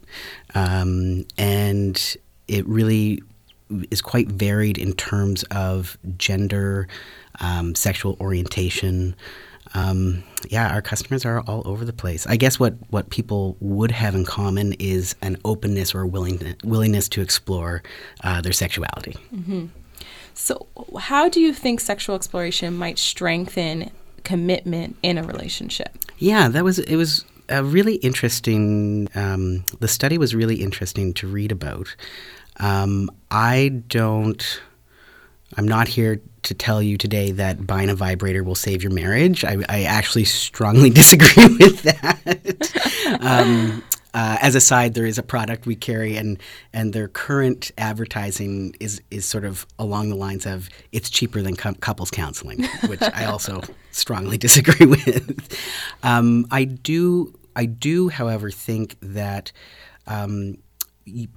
Um, 0.55 1.27
and 1.39 2.17
it 2.49 2.67
really 2.67 3.23
is 3.91 4.01
quite 4.01 4.29
varied 4.29 4.79
in 4.79 4.93
terms 4.93 5.43
of 5.45 5.99
gender, 6.17 6.89
um, 7.41 7.75
sexual 7.75 8.17
orientation. 8.21 9.15
Um, 9.77 10.23
yeah, 10.49 10.73
our 10.73 10.81
customers 10.81 11.27
are 11.27 11.41
all 11.41 11.63
over 11.67 11.85
the 11.85 11.93
place. 11.93 12.27
I 12.27 12.37
guess 12.37 12.59
what, 12.59 12.75
what 12.89 13.11
people 13.11 13.57
would 13.61 13.91
have 13.91 14.15
in 14.15 14.25
common 14.25 14.73
is 14.79 15.15
an 15.21 15.37
openness 15.45 15.95
or 15.95 16.07
willing, 16.07 16.57
willingness 16.65 17.09
to 17.11 17.21
explore 17.21 17.83
uh, 18.25 18.41
their 18.41 18.53
sexuality. 18.53 19.13
hmm 19.31 19.67
So, 20.33 20.67
how 20.99 21.29
do 21.29 21.41
you 21.41 21.53
think 21.53 21.81
sexual 21.81 22.17
exploration 22.17 22.77
might 22.77 22.99
strengthen 22.99 23.91
commitment 24.25 24.97
in 25.03 25.19
a 25.19 25.23
relationship? 25.23 25.91
Yeah, 26.19 26.49
that 26.49 26.65
was 26.65 26.79
it 26.79 26.97
was 26.97 27.25
a 27.49 27.63
really 27.63 27.97
interesting. 27.97 29.09
Um, 29.15 29.65
the 29.81 29.89
study 29.89 30.17
was 30.17 30.35
really 30.35 30.57
interesting 30.57 31.13
to 31.15 31.27
read 31.27 31.53
about. 31.53 31.95
Um, 32.59 33.11
I 33.31 33.83
don't. 33.89 34.43
I'm 35.57 35.69
not 35.69 35.89
here 35.89 36.21
to 36.47 36.55
tell 36.55 36.81
you 36.81 36.97
today 36.97 37.33
that 37.33 37.67
buying 37.67 37.91
a 37.91 37.95
vibrator 37.95 38.43
will 38.45 38.55
save 38.55 38.83
your 38.83 38.93
marriage. 38.93 39.45
I, 39.45 39.59
I 39.69 39.83
actually 39.83 40.25
strongly 40.25 40.91
disagree 41.03 41.47
with 41.59 41.83
that. 41.83 43.19
um, 43.21 43.83
uh, 44.15 44.39
as 44.41 44.55
a 44.55 44.61
side, 44.61 44.95
there 44.95 45.05
is 45.05 45.19
a 45.19 45.23
product 45.23 45.67
we 45.67 45.77
carry, 45.77 46.17
and 46.17 46.39
and 46.73 46.95
their 46.95 47.09
current 47.09 47.71
advertising 47.77 48.75
is 48.81 49.03
is 49.11 49.27
sort 49.27 49.45
of 49.45 49.67
along 49.79 50.09
the 50.09 50.15
lines 50.15 50.47
of 50.47 50.71
it's 50.93 51.11
cheaper 51.11 51.43
than 51.43 51.55
cou- 51.55 51.75
couples 51.75 52.11
counseling, 52.11 52.65
which 52.87 53.03
I 53.03 53.25
also 53.27 53.61
strongly 53.91 54.39
disagree 54.39 54.87
with. 54.87 55.59
Um, 56.03 56.47
I 56.51 56.65
do 56.65 57.35
I 57.55 57.67
do, 57.67 58.09
however, 58.09 58.51
think 58.51 58.97
that. 59.01 59.53
Um, 60.07 60.59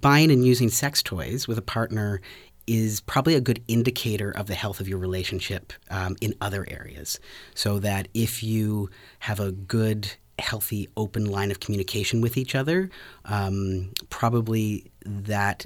buying 0.01 0.31
and 0.31 0.43
using 0.43 0.69
sex 0.69 1.03
toys 1.03 1.47
with 1.47 1.55
a 1.55 1.61
partner 1.61 2.21
is 2.69 3.01
probably 3.01 3.33
a 3.33 3.41
good 3.41 3.63
indicator 3.67 4.29
of 4.29 4.45
the 4.45 4.53
health 4.53 4.79
of 4.79 4.87
your 4.87 4.99
relationship 4.99 5.73
um, 5.89 6.15
in 6.21 6.35
other 6.39 6.67
areas. 6.69 7.19
So 7.55 7.79
that 7.79 8.07
if 8.13 8.43
you 8.43 8.91
have 9.19 9.39
a 9.39 9.51
good, 9.51 10.11
healthy, 10.37 10.87
open 10.95 11.25
line 11.25 11.49
of 11.49 11.59
communication 11.59 12.21
with 12.21 12.37
each 12.37 12.53
other, 12.53 12.91
um, 13.25 13.91
probably 14.11 14.91
that 15.03 15.65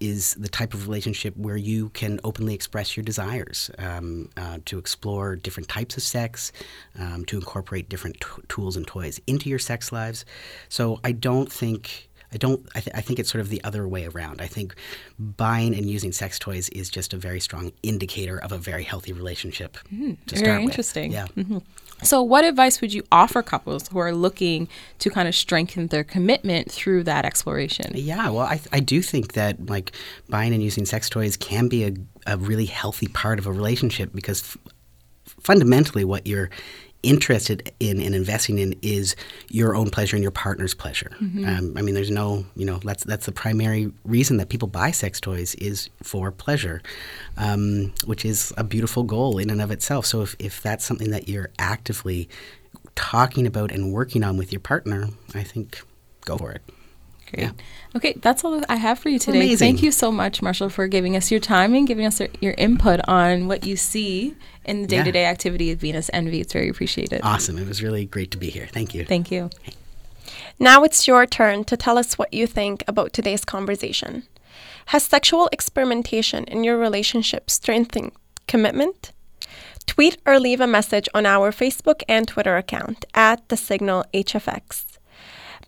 is 0.00 0.34
the 0.34 0.48
type 0.48 0.74
of 0.74 0.88
relationship 0.88 1.36
where 1.36 1.56
you 1.56 1.90
can 1.90 2.18
openly 2.24 2.54
express 2.54 2.96
your 2.96 3.04
desires 3.04 3.70
um, 3.78 4.28
uh, 4.36 4.58
to 4.64 4.76
explore 4.78 5.36
different 5.36 5.68
types 5.68 5.96
of 5.96 6.02
sex, 6.02 6.50
um, 6.98 7.24
to 7.26 7.36
incorporate 7.36 7.88
different 7.88 8.18
t- 8.20 8.42
tools 8.48 8.76
and 8.76 8.86
toys 8.88 9.20
into 9.28 9.48
your 9.48 9.58
sex 9.58 9.92
lives. 9.92 10.24
So 10.68 10.98
I 11.04 11.12
don't 11.12 11.52
think. 11.52 12.08
I 12.32 12.36
don't. 12.36 12.64
I, 12.74 12.80
th- 12.80 12.94
I 12.96 13.00
think 13.00 13.18
it's 13.18 13.30
sort 13.30 13.40
of 13.40 13.48
the 13.48 13.62
other 13.64 13.88
way 13.88 14.06
around. 14.06 14.40
I 14.40 14.46
think 14.46 14.74
buying 15.18 15.74
and 15.74 15.90
using 15.90 16.12
sex 16.12 16.38
toys 16.38 16.68
is 16.70 16.88
just 16.88 17.12
a 17.12 17.16
very 17.16 17.40
strong 17.40 17.72
indicator 17.82 18.38
of 18.38 18.52
a 18.52 18.58
very 18.58 18.84
healthy 18.84 19.12
relationship. 19.12 19.76
Mm, 19.92 20.16
to 20.26 20.34
very 20.36 20.46
start 20.46 20.60
with. 20.60 20.70
interesting. 20.70 21.12
Yeah. 21.12 21.26
Mhm. 21.36 21.62
So, 22.02 22.22
what 22.22 22.44
advice 22.44 22.80
would 22.80 22.94
you 22.94 23.02
offer 23.12 23.42
couples 23.42 23.88
who 23.88 23.98
are 23.98 24.14
looking 24.14 24.68
to 25.00 25.10
kind 25.10 25.28
of 25.28 25.34
strengthen 25.34 25.88
their 25.88 26.02
commitment 26.04 26.70
through 26.72 27.02
that 27.04 27.24
exploration? 27.26 27.90
Yeah, 27.94 28.30
well, 28.30 28.46
I, 28.46 28.58
I 28.72 28.80
do 28.80 29.02
think 29.02 29.34
that 29.34 29.66
like 29.68 29.92
buying 30.28 30.54
and 30.54 30.62
using 30.62 30.86
sex 30.86 31.10
toys 31.10 31.36
can 31.36 31.68
be 31.68 31.84
a, 31.84 31.92
a 32.26 32.38
really 32.38 32.64
healthy 32.66 33.08
part 33.08 33.38
of 33.38 33.46
a 33.46 33.52
relationship 33.52 34.12
because 34.14 34.40
f- 34.40 34.56
fundamentally 35.40 36.04
what 36.04 36.26
you're 36.26 36.48
interested 37.02 37.72
in 37.80 38.00
and 38.00 38.14
investing 38.14 38.58
in 38.58 38.74
is 38.82 39.16
your 39.48 39.74
own 39.74 39.90
pleasure 39.90 40.16
and 40.16 40.22
your 40.22 40.30
partner's 40.30 40.74
pleasure. 40.74 41.10
Mhm. 41.20 41.46
Um, 41.48 41.76
I 41.76 41.82
mean, 41.82 41.94
there's 41.94 42.10
no, 42.10 42.44
you 42.56 42.66
know, 42.66 42.78
that's 42.84 43.04
that's 43.04 43.26
the 43.26 43.32
primary 43.32 43.90
reason 44.04 44.36
that 44.36 44.48
people 44.48 44.68
buy 44.68 44.90
sex 44.90 45.20
toys 45.20 45.54
is 45.54 45.88
for 46.02 46.30
pleasure, 46.30 46.82
um, 47.36 47.92
which 48.04 48.24
is 48.24 48.52
a 48.58 48.64
beautiful 48.64 49.02
goal 49.02 49.38
in 49.38 49.50
and 49.50 49.62
of 49.62 49.70
itself. 49.70 50.04
So 50.06 50.22
if, 50.22 50.36
if 50.38 50.62
that's 50.62 50.84
something 50.84 51.10
that 51.10 51.28
you're 51.28 51.50
actively 51.58 52.28
talking 52.96 53.46
about 53.46 53.72
and 53.72 53.92
working 53.92 54.22
on 54.22 54.36
with 54.36 54.52
your 54.52 54.60
partner, 54.60 55.08
I 55.34 55.42
think 55.42 55.82
go 56.26 56.36
for 56.36 56.52
it. 56.52 56.62
Great. 57.32 57.50
Okay, 57.96 58.14
that's 58.20 58.44
all 58.44 58.62
I 58.68 58.76
have 58.76 58.98
for 58.98 59.08
you 59.08 59.18
today. 59.18 59.38
Amazing. 59.38 59.58
Thank 59.66 59.82
you 59.82 59.92
so 59.92 60.10
much, 60.12 60.42
Marshall, 60.42 60.68
for 60.68 60.86
giving 60.88 61.16
us 61.16 61.30
your 61.30 61.40
time 61.40 61.74
and 61.74 61.86
giving 61.86 62.06
us 62.06 62.20
your, 62.20 62.28
your 62.40 62.54
input 62.58 63.00
on 63.08 63.48
what 63.48 63.66
you 63.66 63.76
see 63.76 64.34
in 64.64 64.82
the 64.82 64.88
day 64.88 65.02
to 65.02 65.12
day 65.12 65.24
activity 65.24 65.70
of 65.72 65.78
Venus 65.80 66.10
Envy. 66.12 66.40
It's 66.40 66.52
very 66.52 66.68
appreciated. 66.68 67.20
Awesome. 67.22 67.58
It 67.58 67.66
was 67.66 67.82
really 67.82 68.04
great 68.04 68.30
to 68.32 68.38
be 68.38 68.50
here. 68.50 68.68
Thank 68.70 68.94
you. 68.94 69.04
Thank 69.04 69.30
you. 69.30 69.50
Now 70.58 70.84
it's 70.84 71.08
your 71.08 71.26
turn 71.26 71.64
to 71.64 71.76
tell 71.76 71.98
us 71.98 72.18
what 72.18 72.32
you 72.34 72.46
think 72.46 72.84
about 72.86 73.12
today's 73.12 73.44
conversation. 73.44 74.24
Has 74.86 75.04
sexual 75.04 75.48
experimentation 75.52 76.44
in 76.44 76.64
your 76.64 76.76
relationship 76.76 77.50
strengthened 77.50 78.12
commitment? 78.46 79.12
Tweet 79.86 80.18
or 80.26 80.38
leave 80.38 80.60
a 80.60 80.66
message 80.66 81.08
on 81.14 81.26
our 81.26 81.50
Facebook 81.50 82.02
and 82.08 82.28
Twitter 82.28 82.56
account 82.56 83.04
at 83.14 83.48
the 83.48 83.56
Signal 83.56 84.04
HFX. 84.12 84.84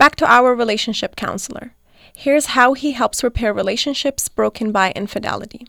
Back 0.03 0.17
to 0.17 0.29
our 0.29 0.53
relationship 0.53 1.15
counselor. 1.15 1.75
Here's 2.13 2.47
how 2.57 2.73
he 2.73 2.91
helps 2.91 3.23
repair 3.23 3.55
relationships 3.55 4.29
broken 4.29 4.73
by 4.73 4.91
infidelity. 4.97 5.69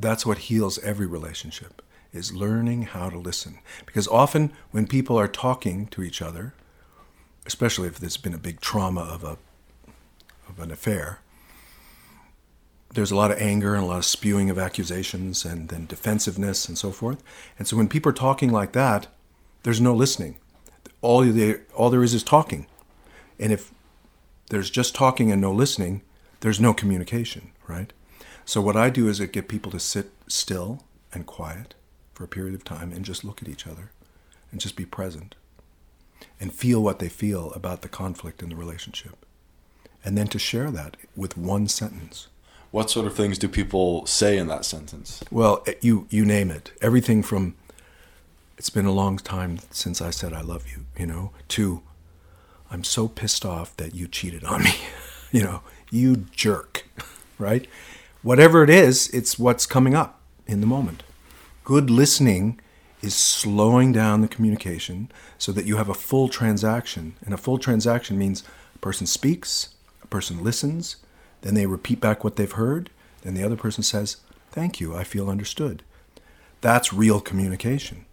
That's 0.00 0.26
what 0.26 0.38
heals 0.50 0.80
every 0.80 1.06
relationship 1.06 1.82
is 2.12 2.34
learning 2.34 2.82
how 2.82 3.10
to 3.10 3.16
listen. 3.16 3.60
Because 3.86 4.08
often 4.08 4.52
when 4.72 4.88
people 4.88 5.16
are 5.16 5.28
talking 5.28 5.86
to 5.86 6.02
each 6.02 6.20
other, 6.20 6.52
especially 7.46 7.86
if 7.86 8.00
there's 8.00 8.16
been 8.16 8.34
a 8.34 8.38
big 8.38 8.60
trauma 8.60 9.02
of 9.02 9.22
a 9.22 9.38
of 10.48 10.58
an 10.58 10.72
affair, 10.72 11.20
there's 12.92 13.12
a 13.12 13.16
lot 13.16 13.30
of 13.30 13.38
anger 13.38 13.76
and 13.76 13.84
a 13.84 13.86
lot 13.86 13.98
of 13.98 14.04
spewing 14.04 14.50
of 14.50 14.58
accusations 14.58 15.44
and 15.44 15.68
then 15.68 15.86
defensiveness 15.86 16.68
and 16.68 16.76
so 16.76 16.90
forth. 16.90 17.22
And 17.56 17.68
so 17.68 17.76
when 17.76 17.86
people 17.86 18.10
are 18.10 18.22
talking 18.26 18.50
like 18.50 18.72
that, 18.72 19.06
there's 19.62 19.80
no 19.80 19.94
listening. 19.94 20.38
All 21.06 21.20
they, 21.24 21.56
all 21.78 21.90
there 21.90 22.04
is 22.04 22.14
is 22.14 22.24
talking. 22.24 22.66
And 23.42 23.52
if 23.52 23.62
there's 24.50 24.70
just 24.78 24.94
talking 24.94 25.32
and 25.32 25.40
no 25.40 25.52
listening, 25.52 26.02
there's 26.40 26.60
no 26.60 26.72
communication, 26.74 27.42
right? 27.68 27.92
So 28.44 28.60
what 28.60 28.76
I 28.76 28.90
do 28.90 29.08
is 29.08 29.20
I 29.20 29.26
get 29.26 29.48
people 29.48 29.72
to 29.72 29.80
sit 29.80 30.06
still 30.28 30.70
and 31.14 31.26
quiet 31.26 31.74
for 32.14 32.24
a 32.24 32.28
period 32.36 32.54
of 32.54 32.64
time 32.64 32.92
and 32.92 33.04
just 33.04 33.24
look 33.24 33.42
at 33.42 33.48
each 33.48 33.66
other 33.66 33.90
and 34.50 34.60
just 34.60 34.76
be 34.76 34.86
present. 34.86 35.34
and 36.40 36.52
feel 36.52 36.82
what 36.82 36.98
they 36.98 37.08
feel 37.08 37.52
about 37.52 37.82
the 37.82 37.88
conflict 37.88 38.42
in 38.42 38.48
the 38.50 38.56
relationship. 38.56 39.24
And 40.04 40.16
then 40.16 40.28
to 40.28 40.38
share 40.38 40.70
that 40.70 40.96
with 41.16 41.36
one 41.36 41.68
sentence. 41.68 42.28
What 42.70 42.90
sort 42.90 43.06
of 43.06 43.14
things 43.14 43.38
do 43.38 43.48
people 43.48 44.06
say 44.06 44.36
in 44.38 44.48
that 44.48 44.64
sentence? 44.64 45.22
Well, 45.30 45.64
you 45.80 46.06
you 46.10 46.24
name 46.24 46.50
it. 46.50 46.72
Everything 46.82 47.22
from 47.22 47.54
it's 48.56 48.70
been 48.70 48.86
a 48.86 48.92
long 48.92 49.18
time 49.18 49.58
since 49.70 50.00
I 50.00 50.10
said 50.10 50.32
I 50.32 50.40
love 50.40 50.66
you, 50.68 50.86
you 50.98 51.06
know, 51.06 51.32
to 51.48 51.82
I'm 52.70 52.84
so 52.84 53.08
pissed 53.08 53.44
off 53.44 53.76
that 53.76 53.94
you 53.94 54.08
cheated 54.08 54.44
on 54.44 54.64
me. 54.64 54.74
you 55.30 55.42
know, 55.42 55.62
you 55.90 56.16
jerk, 56.32 56.86
right? 57.38 57.66
Whatever 58.22 58.64
it 58.64 58.70
is, 58.70 59.08
it's 59.10 59.38
what's 59.38 59.66
coming 59.66 59.94
up 59.94 60.20
in 60.46 60.60
the 60.60 60.66
moment. 60.66 61.02
Good 61.64 61.90
listening 61.90 62.60
is 63.02 63.14
slowing 63.14 63.92
down 63.92 64.20
the 64.20 64.28
communication 64.28 65.10
so 65.38 65.52
that 65.52 65.66
you 65.66 65.76
have 65.76 65.88
a 65.88 65.94
full 65.94 66.28
transaction. 66.28 67.14
And 67.24 67.34
a 67.34 67.38
full 67.38 67.58
transaction 67.58 68.18
means 68.18 68.42
a 68.74 68.78
person 68.78 69.06
speaks, 69.06 69.68
a 70.02 70.06
person 70.06 70.42
listens, 70.42 70.96
then 71.42 71.54
they 71.54 71.66
repeat 71.66 72.00
back 72.00 72.24
what 72.24 72.36
they've 72.36 72.50
heard, 72.50 72.90
then 73.22 73.34
the 73.34 73.44
other 73.44 73.56
person 73.56 73.82
says, 73.82 74.16
Thank 74.50 74.80
you, 74.80 74.96
I 74.96 75.04
feel 75.04 75.28
understood. 75.28 75.82
That's 76.62 76.92
real 76.92 77.20
communication. 77.20 78.05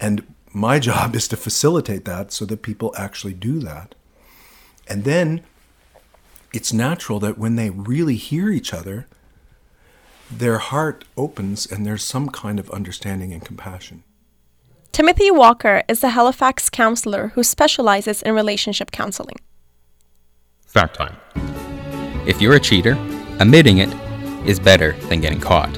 And 0.00 0.34
my 0.52 0.78
job 0.88 1.14
is 1.14 1.28
to 1.28 1.36
facilitate 1.36 2.04
that 2.06 2.32
so 2.32 2.44
that 2.46 2.62
people 2.62 2.94
actually 2.96 3.34
do 3.34 3.60
that. 3.60 3.94
And 4.88 5.04
then 5.04 5.42
it's 6.52 6.72
natural 6.72 7.20
that 7.20 7.38
when 7.38 7.56
they 7.56 7.70
really 7.70 8.16
hear 8.16 8.50
each 8.50 8.74
other, 8.74 9.06
their 10.30 10.58
heart 10.58 11.04
opens 11.16 11.66
and 11.66 11.84
there's 11.84 12.02
some 12.02 12.28
kind 12.28 12.58
of 12.58 12.70
understanding 12.70 13.32
and 13.32 13.44
compassion. 13.44 14.02
Timothy 14.92 15.30
Walker 15.30 15.82
is 15.86 16.02
a 16.02 16.10
Halifax 16.10 16.68
counselor 16.68 17.28
who 17.28 17.44
specializes 17.44 18.22
in 18.22 18.34
relationship 18.34 18.90
counseling. 18.90 19.36
Fact 20.66 20.96
time. 20.96 21.16
If 22.26 22.40
you're 22.40 22.54
a 22.54 22.60
cheater, 22.60 22.92
admitting 23.38 23.78
it 23.78 23.92
is 24.46 24.58
better 24.58 24.92
than 25.08 25.20
getting 25.20 25.40
caught. 25.40 25.72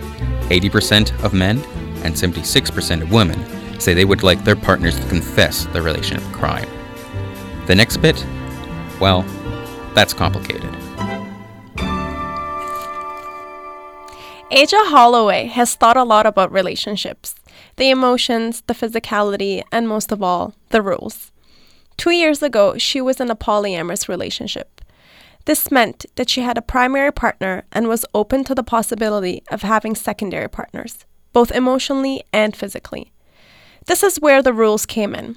80% 0.49 1.23
of 1.25 1.35
men 1.35 1.59
and 2.05 2.15
76% 2.15 3.03
of 3.03 3.13
women 3.13 3.39
say 3.83 3.95
they 3.95 4.05
would 4.05 4.23
like 4.23 4.45
their 4.45 4.57
partners 4.57 4.99
to 4.99 5.07
confess 5.09 5.67
their 5.67 5.83
relationship 5.83 6.25
crime. 6.33 6.69
The 7.67 7.75
next 7.75 7.99
bit? 7.99 8.25
Well, 9.01 9.23
that's 9.95 10.15
complicated. 10.15 10.71
Aja 14.53 14.85
Holloway 14.85 15.47
has 15.47 15.75
thought 15.75 15.97
a 15.97 16.05
lot 16.05 16.27
about 16.27 16.53
relationships 16.53 17.35
the 17.77 17.89
emotions, 17.89 18.63
the 18.67 18.75
physicality, 18.75 19.63
and 19.73 19.89
most 19.89 20.13
of 20.13 20.23
all, 20.23 20.55
the 20.69 20.83
rules. 20.83 21.33
Two 21.97 22.11
years 22.11 22.43
ago, 22.43 22.77
she 22.77 23.01
was 23.01 23.21
in 23.21 23.31
a 23.31 23.37
polyamorous 23.37 24.09
relationship. 24.09 24.81
This 25.47 25.71
meant 25.71 26.05
that 26.17 26.29
she 26.29 26.43
had 26.43 26.59
a 26.59 26.63
primary 26.63 27.13
partner 27.13 27.65
and 27.73 27.89
was 27.89 28.05
open 28.15 28.45
to 28.45 28.55
the 28.55 28.63
possibility 28.63 29.43
of 29.51 29.63
having 29.63 29.95
secondary 29.95 30.49
partners, 30.49 31.07
both 31.33 31.51
emotionally 31.51 32.23
and 32.33 32.55
physically. 32.55 33.13
This 33.87 34.03
is 34.03 34.21
where 34.21 34.43
the 34.43 34.53
rules 34.53 34.87
came 34.87 35.15
in. 35.15 35.37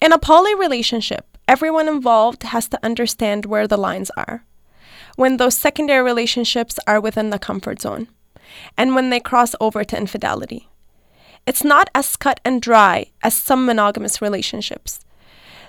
In 0.00 0.12
a 0.12 0.18
poly 0.18 0.54
relationship, 0.54 1.36
everyone 1.46 1.88
involved 1.88 2.42
has 2.44 2.68
to 2.68 2.84
understand 2.84 3.46
where 3.46 3.66
the 3.66 3.76
lines 3.76 4.10
are. 4.16 4.44
When 5.16 5.36
those 5.36 5.56
secondary 5.56 6.02
relationships 6.02 6.78
are 6.86 7.00
within 7.00 7.30
the 7.30 7.38
comfort 7.38 7.82
zone 7.82 8.08
and 8.76 8.94
when 8.94 9.10
they 9.10 9.20
cross 9.20 9.54
over 9.60 9.84
to 9.84 9.96
infidelity. 9.98 10.68
It's 11.46 11.64
not 11.64 11.90
as 11.94 12.16
cut 12.16 12.40
and 12.44 12.62
dry 12.62 13.06
as 13.22 13.34
some 13.34 13.66
monogamous 13.66 14.22
relationships. 14.22 15.00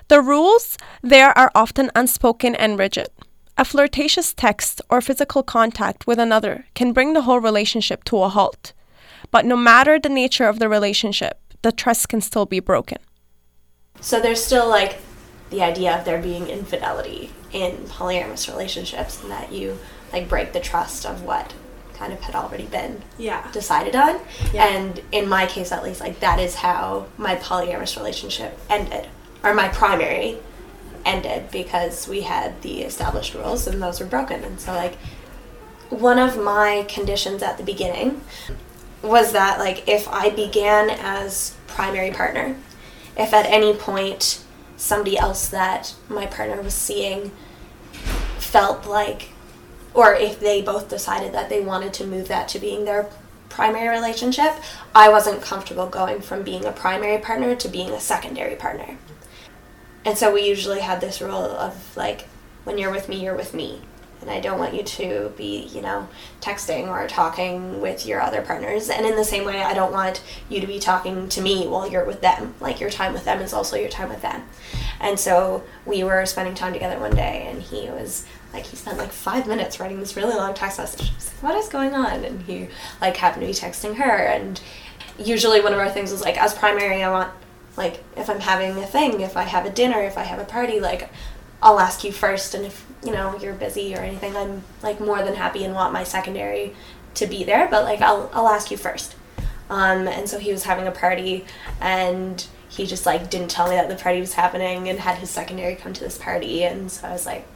The 0.08 0.22
rules 0.22 0.78
there 1.02 1.36
are 1.36 1.50
often 1.54 1.90
unspoken 1.94 2.54
and 2.54 2.78
rigid. 2.78 3.08
A 3.58 3.64
flirtatious 3.64 4.32
text 4.32 4.80
or 4.88 5.00
physical 5.00 5.42
contact 5.42 6.06
with 6.06 6.18
another 6.18 6.66
can 6.74 6.92
bring 6.92 7.12
the 7.12 7.22
whole 7.22 7.40
relationship 7.40 8.04
to 8.04 8.22
a 8.22 8.28
halt. 8.28 8.72
But 9.30 9.44
no 9.44 9.56
matter 9.56 9.98
the 9.98 10.08
nature 10.08 10.46
of 10.46 10.58
the 10.58 10.68
relationship, 10.68 11.40
the 11.66 11.72
trust 11.72 12.08
can 12.08 12.20
still 12.20 12.46
be 12.46 12.60
broken. 12.60 12.98
So 14.00 14.20
there's 14.20 14.42
still 14.44 14.68
like 14.68 14.98
the 15.50 15.62
idea 15.62 15.98
of 15.98 16.04
there 16.04 16.22
being 16.22 16.46
infidelity 16.46 17.30
in 17.52 17.72
polyamorous 17.88 18.46
relationships 18.48 19.20
and 19.20 19.32
that 19.32 19.50
you 19.52 19.76
like 20.12 20.28
break 20.28 20.52
the 20.52 20.60
trust 20.60 21.04
of 21.04 21.22
what 21.24 21.54
kind 21.94 22.12
of 22.12 22.20
had 22.20 22.36
already 22.36 22.66
been 22.66 23.02
Yeah. 23.18 23.50
decided 23.50 23.96
on. 23.96 24.20
Yeah. 24.52 24.66
And 24.68 25.00
in 25.10 25.28
my 25.28 25.46
case, 25.46 25.72
at 25.72 25.82
least, 25.82 26.00
like 26.00 26.20
that 26.20 26.38
is 26.38 26.54
how 26.54 27.06
my 27.18 27.34
polyamorous 27.34 27.96
relationship 27.96 28.56
ended, 28.70 29.08
or 29.42 29.52
my 29.52 29.66
primary 29.66 30.38
ended 31.04 31.50
because 31.50 32.06
we 32.06 32.20
had 32.20 32.62
the 32.62 32.82
established 32.82 33.34
rules 33.34 33.66
and 33.66 33.82
those 33.82 33.98
were 33.98 34.06
broken. 34.06 34.44
And 34.44 34.60
so, 34.60 34.72
like, 34.72 34.94
one 35.90 36.20
of 36.20 36.40
my 36.40 36.84
conditions 36.88 37.42
at 37.42 37.56
the 37.58 37.64
beginning 37.64 38.20
was 39.06 39.32
that, 39.32 39.58
like, 39.58 39.88
if 39.88 40.08
I 40.08 40.30
began 40.30 40.90
as 40.90 41.56
primary 41.66 42.10
partner, 42.10 42.56
if 43.16 43.32
at 43.32 43.46
any 43.46 43.74
point 43.74 44.44
somebody 44.76 45.16
else 45.16 45.48
that 45.48 45.94
my 46.08 46.26
partner 46.26 46.60
was 46.60 46.74
seeing 46.74 47.30
felt 48.38 48.86
like 48.86 49.30
or 49.96 50.12
if 50.12 50.38
they 50.38 50.60
both 50.60 50.90
decided 50.90 51.32
that 51.32 51.48
they 51.48 51.60
wanted 51.60 51.94
to 51.94 52.06
move 52.06 52.28
that 52.28 52.48
to 52.48 52.58
being 52.58 52.84
their 52.84 53.08
primary 53.48 53.88
relationship, 53.88 54.52
I 54.94 55.08
wasn't 55.08 55.40
comfortable 55.40 55.86
going 55.86 56.20
from 56.20 56.42
being 56.42 56.66
a 56.66 56.72
primary 56.72 57.16
partner 57.16 57.56
to 57.56 57.68
being 57.68 57.90
a 57.90 58.00
secondary 58.00 58.56
partner. 58.56 58.98
And 60.04 60.18
so 60.18 60.32
we 60.32 60.46
usually 60.46 60.80
had 60.80 61.00
this 61.00 61.22
rule 61.22 61.32
of 61.32 61.96
like, 61.96 62.26
when 62.64 62.76
you're 62.76 62.90
with 62.90 63.08
me, 63.08 63.24
you're 63.24 63.34
with 63.34 63.54
me. 63.54 63.80
And 64.20 64.30
I 64.30 64.40
don't 64.40 64.58
want 64.58 64.74
you 64.74 64.82
to 64.82 65.32
be, 65.36 65.68
you 65.72 65.82
know, 65.82 66.08
texting 66.40 66.88
or 66.88 67.06
talking 67.06 67.80
with 67.80 68.06
your 68.06 68.20
other 68.20 68.42
partners. 68.42 68.88
And 68.88 69.06
in 69.06 69.14
the 69.14 69.24
same 69.24 69.44
way, 69.44 69.62
I 69.62 69.74
don't 69.74 69.92
want 69.92 70.22
you 70.48 70.60
to 70.60 70.66
be 70.66 70.78
talking 70.78 71.28
to 71.28 71.40
me 71.40 71.66
while 71.66 71.88
you're 71.88 72.04
with 72.04 72.22
them. 72.22 72.54
Like, 72.58 72.80
your 72.80 72.90
time 72.90 73.12
with 73.12 73.24
them 73.24 73.40
is 73.40 73.52
also 73.52 73.76
your 73.76 73.90
time 73.90 74.08
with 74.08 74.22
them. 74.22 74.42
And 74.98 75.20
so 75.20 75.62
we 75.84 76.02
were 76.02 76.24
spending 76.26 76.54
time 76.54 76.72
together 76.72 76.98
one 76.98 77.14
day, 77.14 77.46
and 77.50 77.60
he 77.60 77.90
was 77.90 78.26
like, 78.52 78.64
he 78.64 78.76
spent 78.76 78.96
like 78.96 79.12
five 79.12 79.46
minutes 79.46 79.78
writing 79.78 80.00
this 80.00 80.16
really 80.16 80.34
long 80.34 80.54
text 80.54 80.78
message. 80.78 81.10
I 81.10 81.14
was 81.14 81.32
like, 81.32 81.42
what 81.42 81.54
is 81.56 81.68
going 81.68 81.92
on? 81.94 82.24
And 82.24 82.42
he, 82.42 82.68
like, 83.00 83.18
happened 83.18 83.42
to 83.42 83.46
be 83.46 83.52
texting 83.52 83.96
her. 83.96 84.10
And 84.10 84.60
usually, 85.18 85.60
one 85.60 85.74
of 85.74 85.78
our 85.78 85.90
things 85.90 86.10
is 86.10 86.22
like, 86.22 86.40
as 86.40 86.54
primary, 86.54 87.02
I 87.02 87.10
want, 87.10 87.30
like, 87.76 88.02
if 88.16 88.30
I'm 88.30 88.40
having 88.40 88.82
a 88.82 88.86
thing, 88.86 89.20
if 89.20 89.36
I 89.36 89.42
have 89.42 89.66
a 89.66 89.70
dinner, 89.70 90.00
if 90.00 90.16
I 90.16 90.22
have 90.22 90.38
a 90.38 90.44
party, 90.44 90.80
like, 90.80 91.10
I'll 91.62 91.78
ask 91.78 92.02
you 92.02 92.12
first. 92.12 92.54
And 92.54 92.64
if, 92.64 92.85
you 93.04 93.12
know, 93.12 93.38
you're 93.38 93.54
busy 93.54 93.94
or 93.94 93.98
anything, 93.98 94.36
I'm, 94.36 94.64
like, 94.82 95.00
more 95.00 95.22
than 95.22 95.34
happy 95.34 95.64
and 95.64 95.74
want 95.74 95.92
my 95.92 96.04
secondary 96.04 96.74
to 97.14 97.26
be 97.26 97.44
there. 97.44 97.68
But, 97.68 97.84
like, 97.84 98.00
I'll, 98.00 98.30
I'll 98.32 98.48
ask 98.48 98.70
you 98.70 98.76
first. 98.76 99.14
Um, 99.68 100.06
and 100.06 100.28
so 100.28 100.38
he 100.38 100.52
was 100.52 100.64
having 100.64 100.86
a 100.86 100.92
party 100.92 101.44
and 101.80 102.46
he 102.68 102.86
just 102.86 103.06
like 103.06 103.30
didn't 103.30 103.50
tell 103.50 103.68
me 103.68 103.76
that 103.76 103.88
the 103.88 103.96
party 103.96 104.20
was 104.20 104.34
happening 104.34 104.88
and 104.88 105.00
had 105.00 105.18
his 105.18 105.30
secondary 105.30 105.74
come 105.74 105.92
to 105.92 106.04
this 106.04 106.18
party 106.18 106.62
and 106.62 106.90
so 106.90 107.08
I 107.08 107.12
was 107.12 107.26
like 107.26 107.46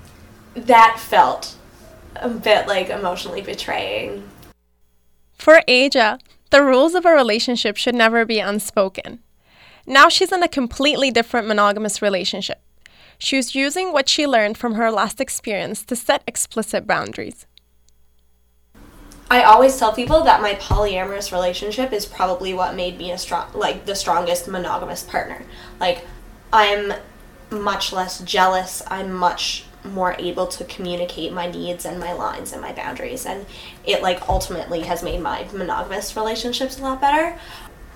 that 0.55 0.99
felt 0.99 1.57
a 2.17 2.29
bit 2.29 2.67
like 2.67 2.89
emotionally 2.89 3.43
betraying. 3.43 4.29
For 5.35 5.63
Aja, 5.69 6.19
the 6.51 6.63
rules 6.63 6.95
of 6.95 7.07
a 7.07 7.13
relationship 7.13 7.77
should 7.77 7.95
never 7.95 8.25
be 8.25 8.41
unspoken. 8.41 9.21
Now 9.87 10.09
she's 10.09 10.33
in 10.33 10.43
a 10.43 10.49
completely 10.49 11.11
different 11.11 11.47
monogamous 11.47 12.03
relationship. 12.03 12.61
She's 13.21 13.55
using 13.55 13.93
what 13.93 14.09
she 14.09 14.27
learned 14.27 14.57
from 14.57 14.75
her 14.75 14.91
last 14.91 15.21
experience 15.21 15.85
to 15.85 15.95
set 15.95 16.23
explicit 16.27 16.87
boundaries. 16.87 17.47
I 19.31 19.43
always 19.43 19.77
tell 19.77 19.93
people 19.93 20.25
that 20.25 20.41
my 20.41 20.55
polyamorous 20.55 21.31
relationship 21.31 21.93
is 21.93 22.07
probably 22.07 22.55
what 22.55 22.75
made 22.75 22.97
me 22.97 23.13
a 23.13 23.19
strong 23.19 23.47
like 23.55 23.85
the 23.85 23.95
strongest 23.95 24.49
monogamous 24.49 25.03
partner. 25.03 25.43
Like 25.79 26.07
I'm 26.51 26.95
much 27.51 27.93
less 27.93 28.21
jealous, 28.21 28.83
I'm 28.89 29.13
much 29.13 29.67
more 29.85 30.17
able 30.19 30.47
to 30.47 30.65
communicate 30.65 31.31
my 31.33 31.51
needs 31.51 31.85
and 31.85 32.01
my 32.01 32.15
lines 32.15 32.53
and 32.53 32.63
my 32.63 32.73
boundaries 32.73 33.27
and 33.27 33.47
it 33.85 34.03
like 34.03 34.29
ultimately 34.29 34.81
has 34.81 35.03
made 35.03 35.21
my 35.21 35.47
monogamous 35.53 36.17
relationships 36.17 36.79
a 36.79 36.83
lot 36.83 37.01
better 37.01 37.39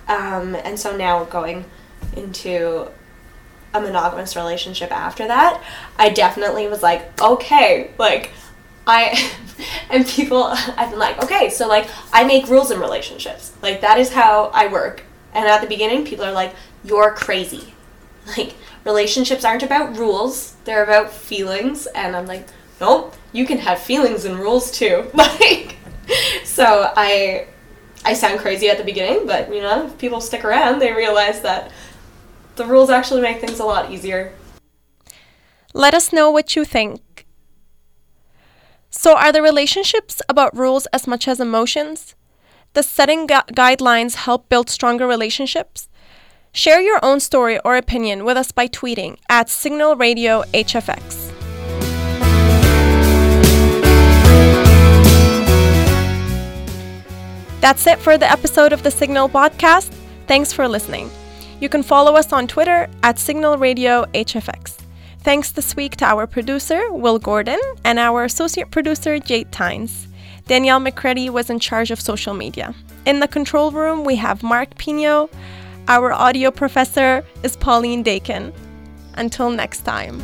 um, 0.07 0.55
and 0.55 0.79
so 0.79 0.95
now 0.95 1.23
going 1.25 1.63
into 2.15 2.89
a 3.75 3.81
monogamous 3.81 4.35
relationship 4.35 4.91
after 4.91 5.27
that 5.27 5.61
i 5.97 6.09
definitely 6.09 6.67
was 6.67 6.81
like 6.81 7.21
okay 7.21 7.91
like 7.97 8.31
i 8.87 9.31
and 9.89 10.05
people 10.07 10.43
i've 10.43 10.89
been 10.89 10.99
like 10.99 11.21
okay 11.23 11.49
so 11.49 11.67
like 11.67 11.87
i 12.13 12.23
make 12.23 12.47
rules 12.47 12.71
in 12.71 12.79
relationships. 12.79 13.53
Like 13.61 13.81
that 13.81 13.97
is 13.99 14.11
how 14.13 14.51
i 14.53 14.67
work. 14.67 15.03
And 15.33 15.47
at 15.47 15.61
the 15.61 15.67
beginning 15.67 16.05
people 16.05 16.25
are 16.25 16.31
like 16.31 16.53
you're 16.83 17.13
crazy. 17.13 17.73
Like 18.37 18.55
relationships 18.83 19.45
aren't 19.45 19.61
about 19.61 19.97
rules. 19.97 20.55
They're 20.65 20.83
about 20.83 21.11
feelings. 21.11 21.85
And 21.87 22.15
i'm 22.15 22.25
like 22.25 22.47
nope 22.79 23.15
you 23.31 23.45
can 23.45 23.59
have 23.59 23.79
feelings 23.79 24.25
and 24.25 24.37
rules 24.37 24.71
too. 24.71 25.09
Like 25.13 25.77
so 26.43 26.91
i 26.95 27.47
i 28.03 28.13
sound 28.13 28.39
crazy 28.39 28.69
at 28.69 28.77
the 28.77 28.83
beginning 28.83 29.25
but 29.25 29.51
you 29.53 29.61
know 29.61 29.87
if 29.87 29.97
people 29.97 30.21
stick 30.21 30.45
around 30.45 30.77
they 30.77 30.93
realize 30.93 31.41
that 31.41 31.71
the 32.55 32.65
rules 32.65 32.89
actually 32.89 33.21
make 33.21 33.41
things 33.41 33.59
a 33.59 33.65
lot 33.65 33.91
easier. 33.91 34.33
Let 35.73 35.93
us 35.93 36.13
know 36.13 36.31
what 36.31 36.55
you 36.55 36.63
think. 36.65 37.25
So, 38.89 39.17
are 39.17 39.31
the 39.31 39.41
relationships 39.41 40.21
about 40.29 40.55
rules 40.55 40.85
as 40.87 41.05
much 41.05 41.27
as 41.27 41.39
emotions? 41.39 42.15
Does 42.73 42.87
setting 42.87 43.27
gu- 43.27 43.51
guidelines 43.51 44.15
help 44.15 44.47
build 44.47 44.69
stronger 44.69 45.05
relationships? 45.05 45.89
Share 46.53 46.79
your 46.79 46.99
own 47.03 47.19
story 47.19 47.59
or 47.65 47.75
opinion 47.75 48.23
with 48.23 48.37
us 48.37 48.53
by 48.53 48.69
tweeting 48.69 49.17
at 49.27 49.49
Signal 49.49 49.97
Radio 49.97 50.43
HFX. 50.53 51.31
That's 57.59 57.85
it 57.87 57.99
for 57.99 58.17
the 58.17 58.31
episode 58.31 58.71
of 58.71 58.83
the 58.83 58.91
Signal 58.91 59.27
podcast. 59.27 59.91
Thanks 60.27 60.53
for 60.53 60.67
listening. 60.67 61.09
You 61.65 61.69
can 61.69 61.81
follow 61.81 62.13
us 62.13 62.31
on 62.31 62.45
Twitter 62.45 62.87
at 63.01 63.17
Signal 63.17 63.57
Radio 63.57 64.05
HFX. 64.13 64.77
Thanks 65.21 65.51
this 65.51 65.75
week 65.75 65.95
to 65.97 66.05
our 66.05 66.27
producer, 66.27 66.91
Will 66.91 67.17
Gordon, 67.17 67.59
and 67.83 67.97
our 67.97 68.23
associate 68.23 68.69
producer, 68.69 69.17
Jade 69.17 69.51
Tynes. 69.51 70.07
Danielle 70.45 70.79
McCready 70.79 71.27
was 71.27 71.49
in 71.49 71.57
charge 71.57 71.89
of 71.89 71.99
social 71.99 72.35
media. 72.35 72.75
In 73.07 73.19
the 73.19 73.27
control 73.27 73.71
room, 73.71 74.03
we 74.03 74.15
have 74.15 74.43
Mark 74.43 74.77
Pino. 74.77 75.27
Our 75.87 76.13
audio 76.13 76.51
professor 76.51 77.25
is 77.41 77.57
Pauline 77.57 78.03
Dakin. 78.03 78.53
Until 79.15 79.49
next 79.49 79.79
time. 79.79 80.21